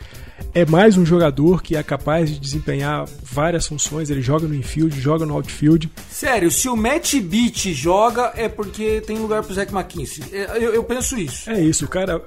[0.54, 4.10] É mais um jogador que é capaz de desempenhar várias funções.
[4.10, 5.89] Ele joga no infield, joga no outfield.
[6.10, 10.24] Sério, se o Matt Beat joga é porque tem lugar pro Zach McKinsey.
[10.32, 11.50] É, Eu, eu penso isso.
[11.50, 12.22] É isso, o cara,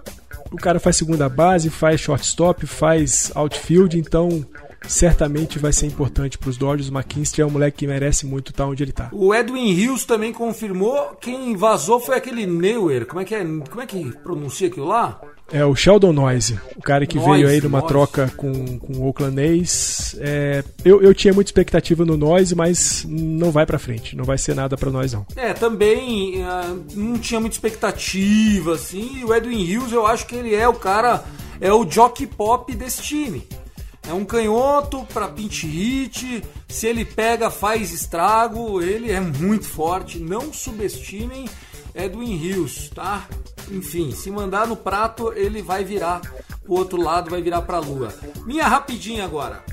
[0.50, 4.46] o cara faz segunda base, faz shortstop, faz outfield, então
[4.86, 6.88] certamente vai ser importante para os Dodgers.
[6.88, 9.08] O McKinstry é um moleque que merece muito estar onde ele está.
[9.12, 11.16] O Edwin Hills também confirmou.
[11.20, 13.06] Quem vazou foi aquele Neuer.
[13.06, 13.44] Como é que é?
[13.44, 15.20] Como é que pronuncia aquilo lá?
[15.52, 17.88] É o Sheldon Noise, o cara que Noise, veio aí numa Noise.
[17.92, 20.16] troca com, com o Oakland A's.
[20.18, 24.38] É, eu, eu tinha muita expectativa no Noise, mas não vai para frente, não vai
[24.38, 25.26] ser nada para nós não.
[25.36, 29.18] É, também ah, não tinha muita expectativa, assim.
[29.18, 31.22] E o Edwin Hills, eu acho que ele é o cara,
[31.60, 33.46] é o jockey pop desse time.
[34.06, 36.44] É um canhoto para pinch hit.
[36.68, 38.82] Se ele pega, faz estrago.
[38.82, 40.18] Ele é muito forte.
[40.18, 41.48] Não subestimem
[41.94, 43.26] Edwin Rios, tá?
[43.70, 46.20] Enfim, se mandar no prato, ele vai virar
[46.66, 48.12] o outro lado, vai virar para a lua.
[48.44, 49.64] Minha rapidinha agora.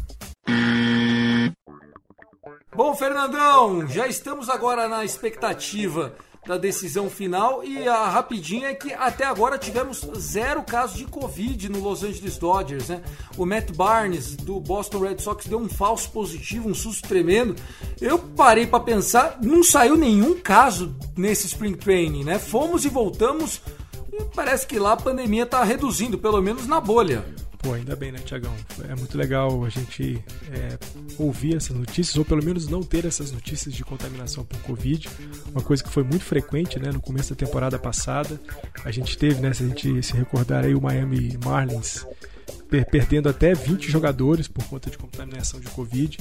[2.74, 6.14] Bom, Fernandão, já estamos agora na expectativa
[6.46, 11.70] da decisão final e a rapidinha é que até agora tivemos zero casos de Covid
[11.70, 13.02] no Los Angeles Dodgers, né?
[13.38, 17.56] O Matt Barnes do Boston Red Sox deu um falso positivo, um susto tremendo.
[18.00, 22.40] Eu parei para pensar, não saiu nenhum caso nesse Spring Training, né?
[22.40, 23.62] Fomos e voltamos
[24.12, 27.24] e parece que lá a pandemia tá reduzindo, pelo menos na bolha.
[27.62, 28.54] Pô, ainda bem, né, Tiagão?
[28.90, 30.80] É muito legal a gente é,
[31.20, 35.08] ouvir essas notícias, ou pelo menos não ter essas notícias de contaminação por Covid.
[35.52, 38.42] Uma coisa que foi muito frequente né, no começo da temporada passada.
[38.84, 42.06] A gente teve, né, se a gente se recordar aí, o Miami Marlins
[42.68, 46.18] per perdendo até 20 jogadores por conta de contaminação de Covid.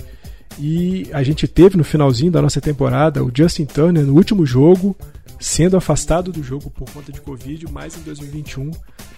[0.61, 4.95] E a gente teve no finalzinho da nossa temporada o Justin Turner no último jogo
[5.41, 8.71] sendo afastado do jogo por conta de Covid, mas em 2021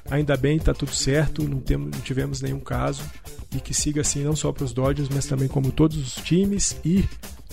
[0.08, 3.02] ainda bem está tudo certo, não, temos, não tivemos nenhum caso
[3.52, 6.76] e que siga assim não só para os Dodgers, mas também como todos os times
[6.84, 7.04] e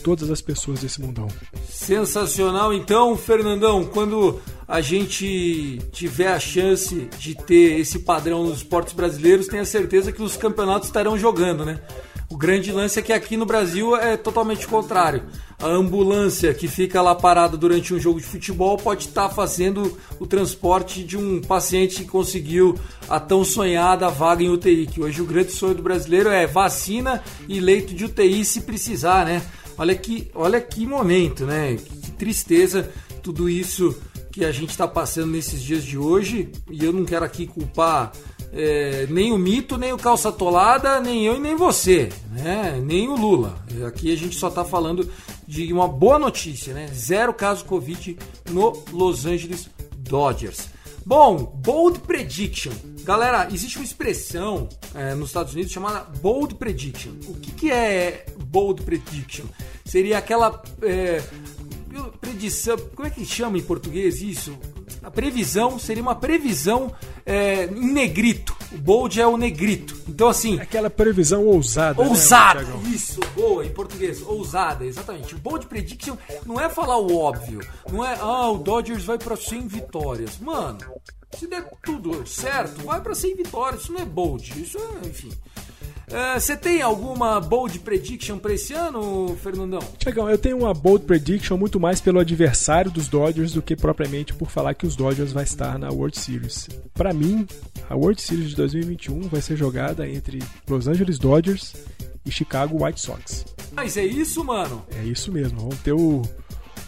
[0.04, 1.28] todas as pessoas desse mundão.
[1.68, 8.94] Sensacional, então, Fernandão, quando a gente tiver a chance de ter esse padrão nos esportes
[8.94, 11.82] brasileiros, tenha certeza que os campeonatos estarão jogando, né?
[12.32, 15.24] O grande lance é que aqui no Brasil é totalmente contrário.
[15.58, 20.28] A ambulância que fica lá parada durante um jogo de futebol pode estar fazendo o
[20.28, 22.78] transporte de um paciente que conseguiu
[23.10, 24.86] a tão sonhada vaga em UTI.
[24.86, 29.26] Que hoje o grande sonho do brasileiro é vacina e leito de UTI se precisar,
[29.26, 29.42] né?
[29.76, 31.78] Olha que, olha que momento, né?
[31.78, 32.92] Que tristeza
[33.24, 33.98] tudo isso
[34.32, 36.52] que a gente está passando nesses dias de hoje.
[36.70, 38.12] E eu não quero aqui culpar
[38.52, 42.80] é, nem o mito, nem o calça tolada, nem eu e nem você, né?
[42.84, 43.64] nem o Lula.
[43.88, 45.10] Aqui a gente só está falando
[45.48, 46.88] de uma boa notícia, né?
[46.94, 48.18] Zero caso Covid
[48.50, 50.70] no Los Angeles Dodgers.
[51.06, 52.72] Bom, bold prediction.
[53.04, 57.12] Galera, existe uma expressão é, nos Estados Unidos chamada bold prediction.
[57.28, 59.46] O que, que é bold prediction?
[59.84, 61.20] Seria aquela é,
[62.20, 62.78] predição.
[62.96, 64.58] Como é que chama em português isso?
[65.02, 66.94] A previsão seria uma previsão
[67.26, 68.56] é, em negrito.
[68.72, 69.96] O bold é o negrito.
[70.08, 70.60] Então, assim.
[70.60, 72.04] Aquela previsão ousada.
[72.04, 72.62] Né, ousada!
[72.62, 74.22] Né, isso, boa, em português.
[74.22, 75.36] Ousada, exatamente.
[75.36, 77.62] O bold prediction não é falar o óbvio.
[77.92, 80.38] Não é, ah, o Dodgers vai para 100 vitórias.
[80.40, 80.80] Mano,
[81.38, 83.84] se der tudo certo, vai para 100 vitórias.
[83.84, 84.62] Isso não é bold.
[84.62, 85.32] Isso é, enfim.
[86.12, 89.80] É, você uh, tem alguma bold prediction para esse ano, Fernandão?
[89.98, 94.34] Tiagão, eu tenho uma bold prediction muito mais pelo adversário dos Dodgers do que propriamente
[94.34, 96.68] por falar que os Dodgers vai estar na World Series.
[96.96, 97.48] Para mim,
[97.88, 101.76] a World Series de 2021 vai ser jogada entre Los Angeles Dodgers
[102.26, 103.46] e Chicago White Sox.
[103.72, 104.84] Mas é isso, mano?
[104.96, 105.60] É isso mesmo.
[105.60, 106.24] Vamos ter o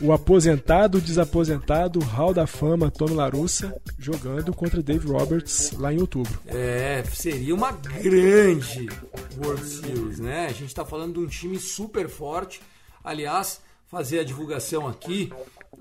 [0.02, 6.40] o aposentado, desaposentado, Hall da Fama, Tony Larussa, jogando contra Dave Roberts lá em outubro.
[6.48, 8.90] É, seria uma grande
[9.38, 10.48] World Series, né?
[10.48, 12.62] A gente está falando de um time super forte.
[13.04, 15.32] Aliás, fazer a divulgação aqui,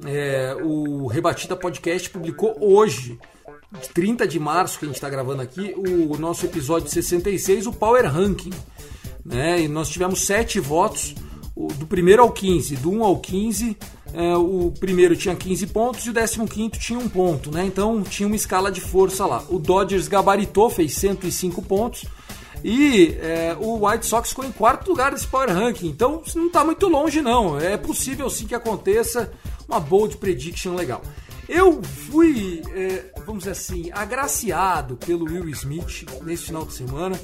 [0.04, 3.18] é, o Rebatida Podcast publicou hoje,
[3.94, 8.04] 30 de março, que a gente está gravando aqui, o nosso episódio 66, o Power
[8.12, 8.52] Ranking.
[9.24, 9.62] Né?
[9.62, 11.14] E nós tivemos sete votos,
[11.68, 13.76] do primeiro ao 15, do 1 ao 15
[14.12, 17.64] é, o primeiro tinha 15 pontos e o 15 tinha um ponto, né?
[17.64, 19.44] Então tinha uma escala de força lá.
[19.48, 22.04] O Dodgers gabaritou, fez 105 pontos.
[22.62, 25.88] E é, o White Sox ficou em quarto lugar desse Power Ranking.
[25.88, 27.58] Então não está muito longe, não.
[27.58, 29.32] É possível sim que aconteça
[29.68, 31.02] uma bold prediction legal.
[31.48, 37.18] Eu fui, é, vamos dizer assim, agraciado pelo Will Smith nesse final de semana.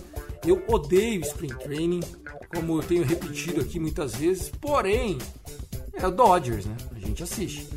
[0.46, 2.00] Eu odeio Spring Training,
[2.54, 4.48] como eu tenho repetido aqui muitas vezes.
[4.60, 5.18] Porém,
[5.92, 6.76] é o Dodgers, né?
[6.94, 7.68] A gente assiste.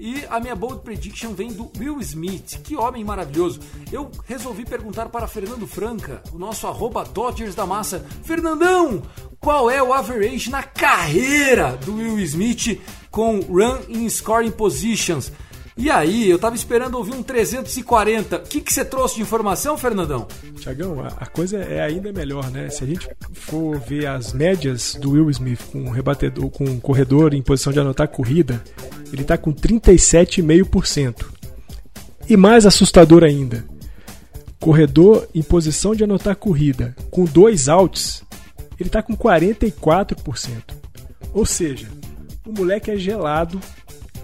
[0.00, 2.60] E a minha bold prediction vem do Will Smith.
[2.64, 3.60] Que homem maravilhoso.
[3.92, 8.04] Eu resolvi perguntar para Fernando Franca, o nosso arroba Dodgers da Massa.
[8.24, 9.02] Fernandão,
[9.38, 15.30] qual é o average na carreira do Will Smith com run in scoring positions?
[15.76, 18.36] E aí, eu tava esperando ouvir um 340.
[18.36, 20.28] O que, que você trouxe de informação, Fernandão?
[20.60, 22.70] Tiagão, a, a coisa é ainda melhor, né?
[22.70, 27.42] Se a gente for ver as médias do Will Smith com rebatedor, com corredor em
[27.42, 28.62] posição de anotar corrida,
[29.12, 31.26] ele tá com 37,5%.
[32.28, 33.64] E mais assustador ainda,
[34.60, 38.22] corredor em posição de anotar corrida com dois outs,
[38.78, 40.50] ele tá com 44%.
[41.32, 41.88] Ou seja,
[42.46, 43.60] o moleque é gelado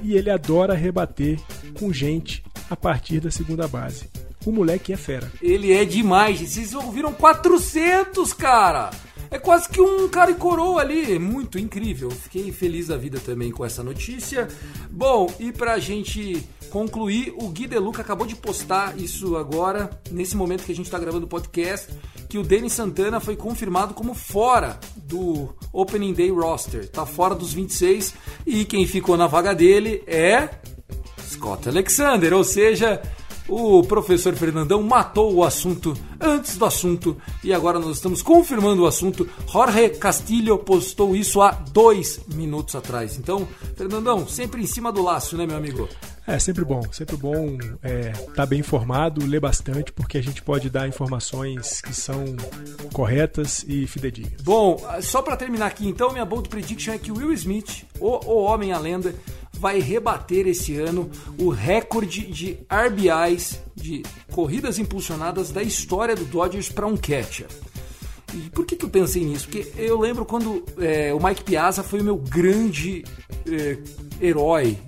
[0.03, 1.39] e ele adora rebater
[1.79, 4.09] com gente a partir da segunda base.
[4.45, 5.31] o moleque é fera.
[5.43, 6.41] Ele é demais.
[6.41, 8.91] Vocês ouviram 400, cara!
[9.31, 11.19] É quase que um cara e coroa ali.
[11.19, 12.11] Muito incrível.
[12.11, 14.49] Fiquei feliz da vida também com essa notícia.
[14.91, 20.65] Bom, e pra gente concluir, o Gui Deluca acabou de postar isso agora, nesse momento
[20.65, 21.89] que a gente tá gravando o podcast,
[22.29, 26.89] que o Denis Santana foi confirmado como fora do Opening Day roster.
[26.89, 28.15] Tá fora dos 26
[28.47, 30.49] e quem ficou na vaga dele é
[31.29, 33.03] Scott Alexander, ou seja,
[33.51, 38.87] o professor Fernandão matou o assunto antes do assunto e agora nós estamos confirmando o
[38.87, 39.29] assunto.
[39.51, 43.19] Jorge Castilho postou isso há dois minutos atrás.
[43.19, 43.47] Então,
[43.77, 45.89] Fernandão, sempre em cima do laço, né, meu amigo?
[46.27, 50.41] É sempre bom, sempre bom estar é, tá bem informado, ler bastante, porque a gente
[50.43, 52.25] pode dar informações que são
[52.93, 54.41] corretas e fidedignas.
[54.43, 58.33] Bom, só para terminar aqui, então, minha bold prediction é que o Will Smith, o,
[58.33, 59.13] o homem, a lenda,
[59.61, 64.03] vai rebater esse ano o recorde de RBIs, de
[64.33, 67.47] corridas impulsionadas da história do Dodgers para um catcher.
[68.33, 69.49] E por que, que eu pensei nisso?
[69.49, 73.05] Porque eu lembro quando é, o Mike Piazza foi o meu grande
[73.47, 73.77] é,
[74.19, 74.79] herói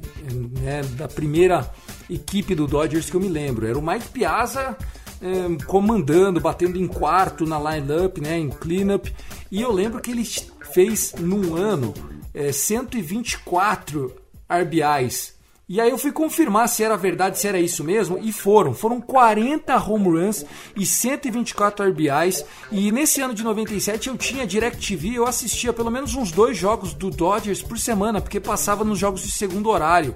[0.63, 1.71] né, da primeira
[2.09, 3.67] equipe do Dodgers que eu me lembro.
[3.67, 4.75] Era o Mike Piazza
[5.21, 9.13] é, comandando, batendo em quarto na lineup, né, em cleanup.
[9.51, 10.25] E eu lembro que ele
[10.73, 11.93] fez num ano
[12.33, 14.22] é, 124
[14.59, 15.35] RBIs.
[15.69, 18.75] E aí eu fui confirmar se era verdade, se era isso mesmo, e foram.
[18.75, 20.45] Foram 40 home runs
[20.77, 22.45] e 124 RBIs.
[22.71, 26.93] E nesse ano de 97 eu tinha DirecTV, eu assistia pelo menos uns dois jogos
[26.93, 30.15] do Dodgers por semana, porque passava nos jogos de segundo horário.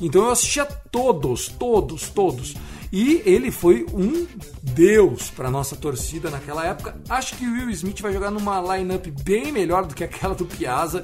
[0.00, 2.56] Então eu assistia todos, todos, todos.
[2.92, 4.26] E ele foi um
[4.60, 6.96] deus para nossa torcida naquela época.
[7.08, 10.46] Acho que o Will Smith vai jogar numa lineup bem melhor do que aquela do
[10.46, 11.02] Piazza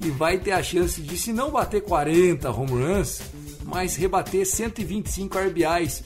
[0.00, 3.22] e vai ter a chance de, se não bater 40 home runs,
[3.64, 6.02] mas rebater 125 RBIs.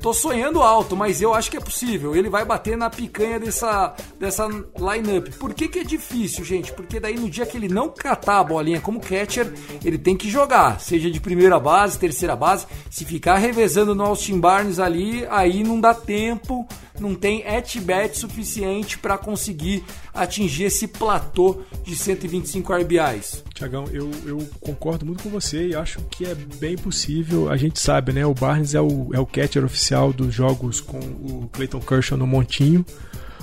[0.00, 2.14] Tô sonhando alto, mas eu acho que é possível.
[2.14, 5.28] Ele vai bater na picanha dessa, dessa lineup.
[5.38, 6.72] Por que, que é difícil, gente?
[6.72, 9.52] Porque daí no dia que ele não catar a bolinha como catcher,
[9.84, 12.66] ele tem que jogar, seja de primeira base, terceira base.
[12.88, 16.64] Se ficar revezando no Austin Barnes ali, aí não dá tempo
[17.00, 23.44] não tem at-bat suficiente para conseguir atingir esse platô de 125 RBIs.
[23.58, 27.50] Tiagão, eu, eu concordo muito com você e acho que é bem possível.
[27.50, 28.24] A gente sabe, né?
[28.24, 32.26] O Barnes é o, é o catcher oficial dos jogos com o Clayton Kershaw no
[32.26, 32.86] montinho.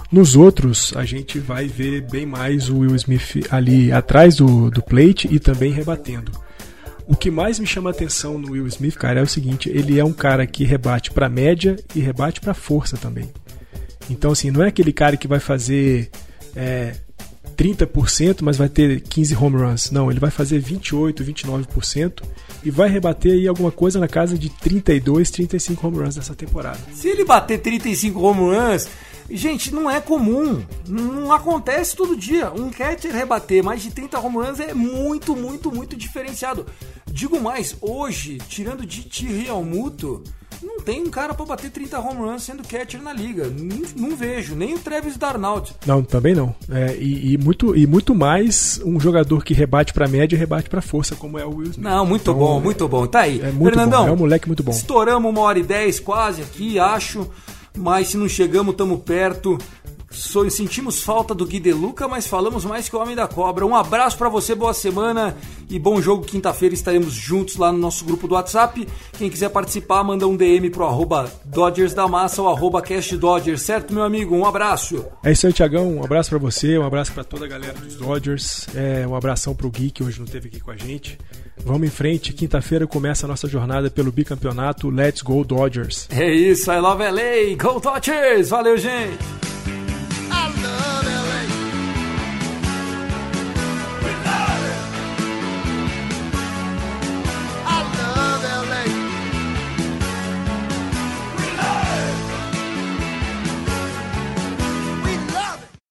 [0.10, 4.82] Nos outros, a gente vai ver bem mais o Will Smith ali atrás do, do
[4.82, 6.32] plate e também rebatendo.
[7.06, 10.06] O que mais me chama atenção no Will Smith, cara, é o seguinte: ele é
[10.06, 13.30] um cara que rebate para média e rebate para força também.
[14.10, 16.10] Então, assim, não é aquele cara que vai fazer
[16.56, 16.96] é,
[17.56, 19.92] 30%, mas vai ter 15 home runs.
[19.92, 22.24] Não, ele vai fazer 28%, 29%
[22.64, 26.80] e vai rebater aí alguma coisa na casa de 32, 35 home runs nessa temporada.
[26.94, 28.88] Se ele bater 35 home runs,
[29.30, 30.64] gente, não é comum.
[30.88, 32.52] Não acontece todo dia.
[32.52, 36.66] Um catcher rebater mais de 30 home runs é muito, muito, muito diferenciado.
[37.06, 40.45] Digo mais, hoje, tirando de Thierry Almuto, não
[40.86, 43.48] tem um cara para bater 30 home runs sendo catcher na liga.
[43.48, 45.74] Não, não vejo, nem o Travis Darnaud.
[45.86, 46.56] Não, também não.
[46.70, 50.70] É, e, e, muito, e muito mais um jogador que rebate para média e rebate
[50.70, 51.84] para força, como é o Will Smith.
[51.84, 53.08] Não, muito então, bom, é, muito bom.
[53.08, 53.42] Tá aí.
[53.42, 54.10] É muito Fernandão, bom.
[54.10, 54.72] É um moleque muito bom.
[54.72, 57.28] Estouramos uma hora e dez quase aqui, acho.
[57.76, 59.58] Mas se não chegamos, estamos perto.
[60.16, 63.66] So, sentimos falta do Gui Deluca, mas falamos mais que o Homem da Cobra.
[63.66, 65.36] Um abraço para você, boa semana
[65.70, 66.74] e bom jogo quinta-feira.
[66.74, 68.88] Estaremos juntos lá no nosso grupo do WhatsApp.
[69.18, 73.62] Quem quiser participar, manda um DM pro arroba Dodgers da Massa ou arroba Cast Dodgers,
[73.62, 74.36] certo, meu amigo?
[74.36, 75.06] Um abraço.
[75.24, 75.98] É isso aí, Tiagão.
[75.98, 78.68] Um abraço para você, um abraço para toda a galera dos Dodgers.
[78.74, 81.18] É, um abração pro Gui, que hoje não esteve aqui com a gente.
[81.58, 86.08] Vamos em frente, quinta-feira começa a nossa jornada pelo bicampeonato Let's Go Dodgers.
[86.12, 88.50] É isso, I love LA, Go Dodgers!
[88.50, 89.18] Valeu, gente!
[90.66, 90.95] love.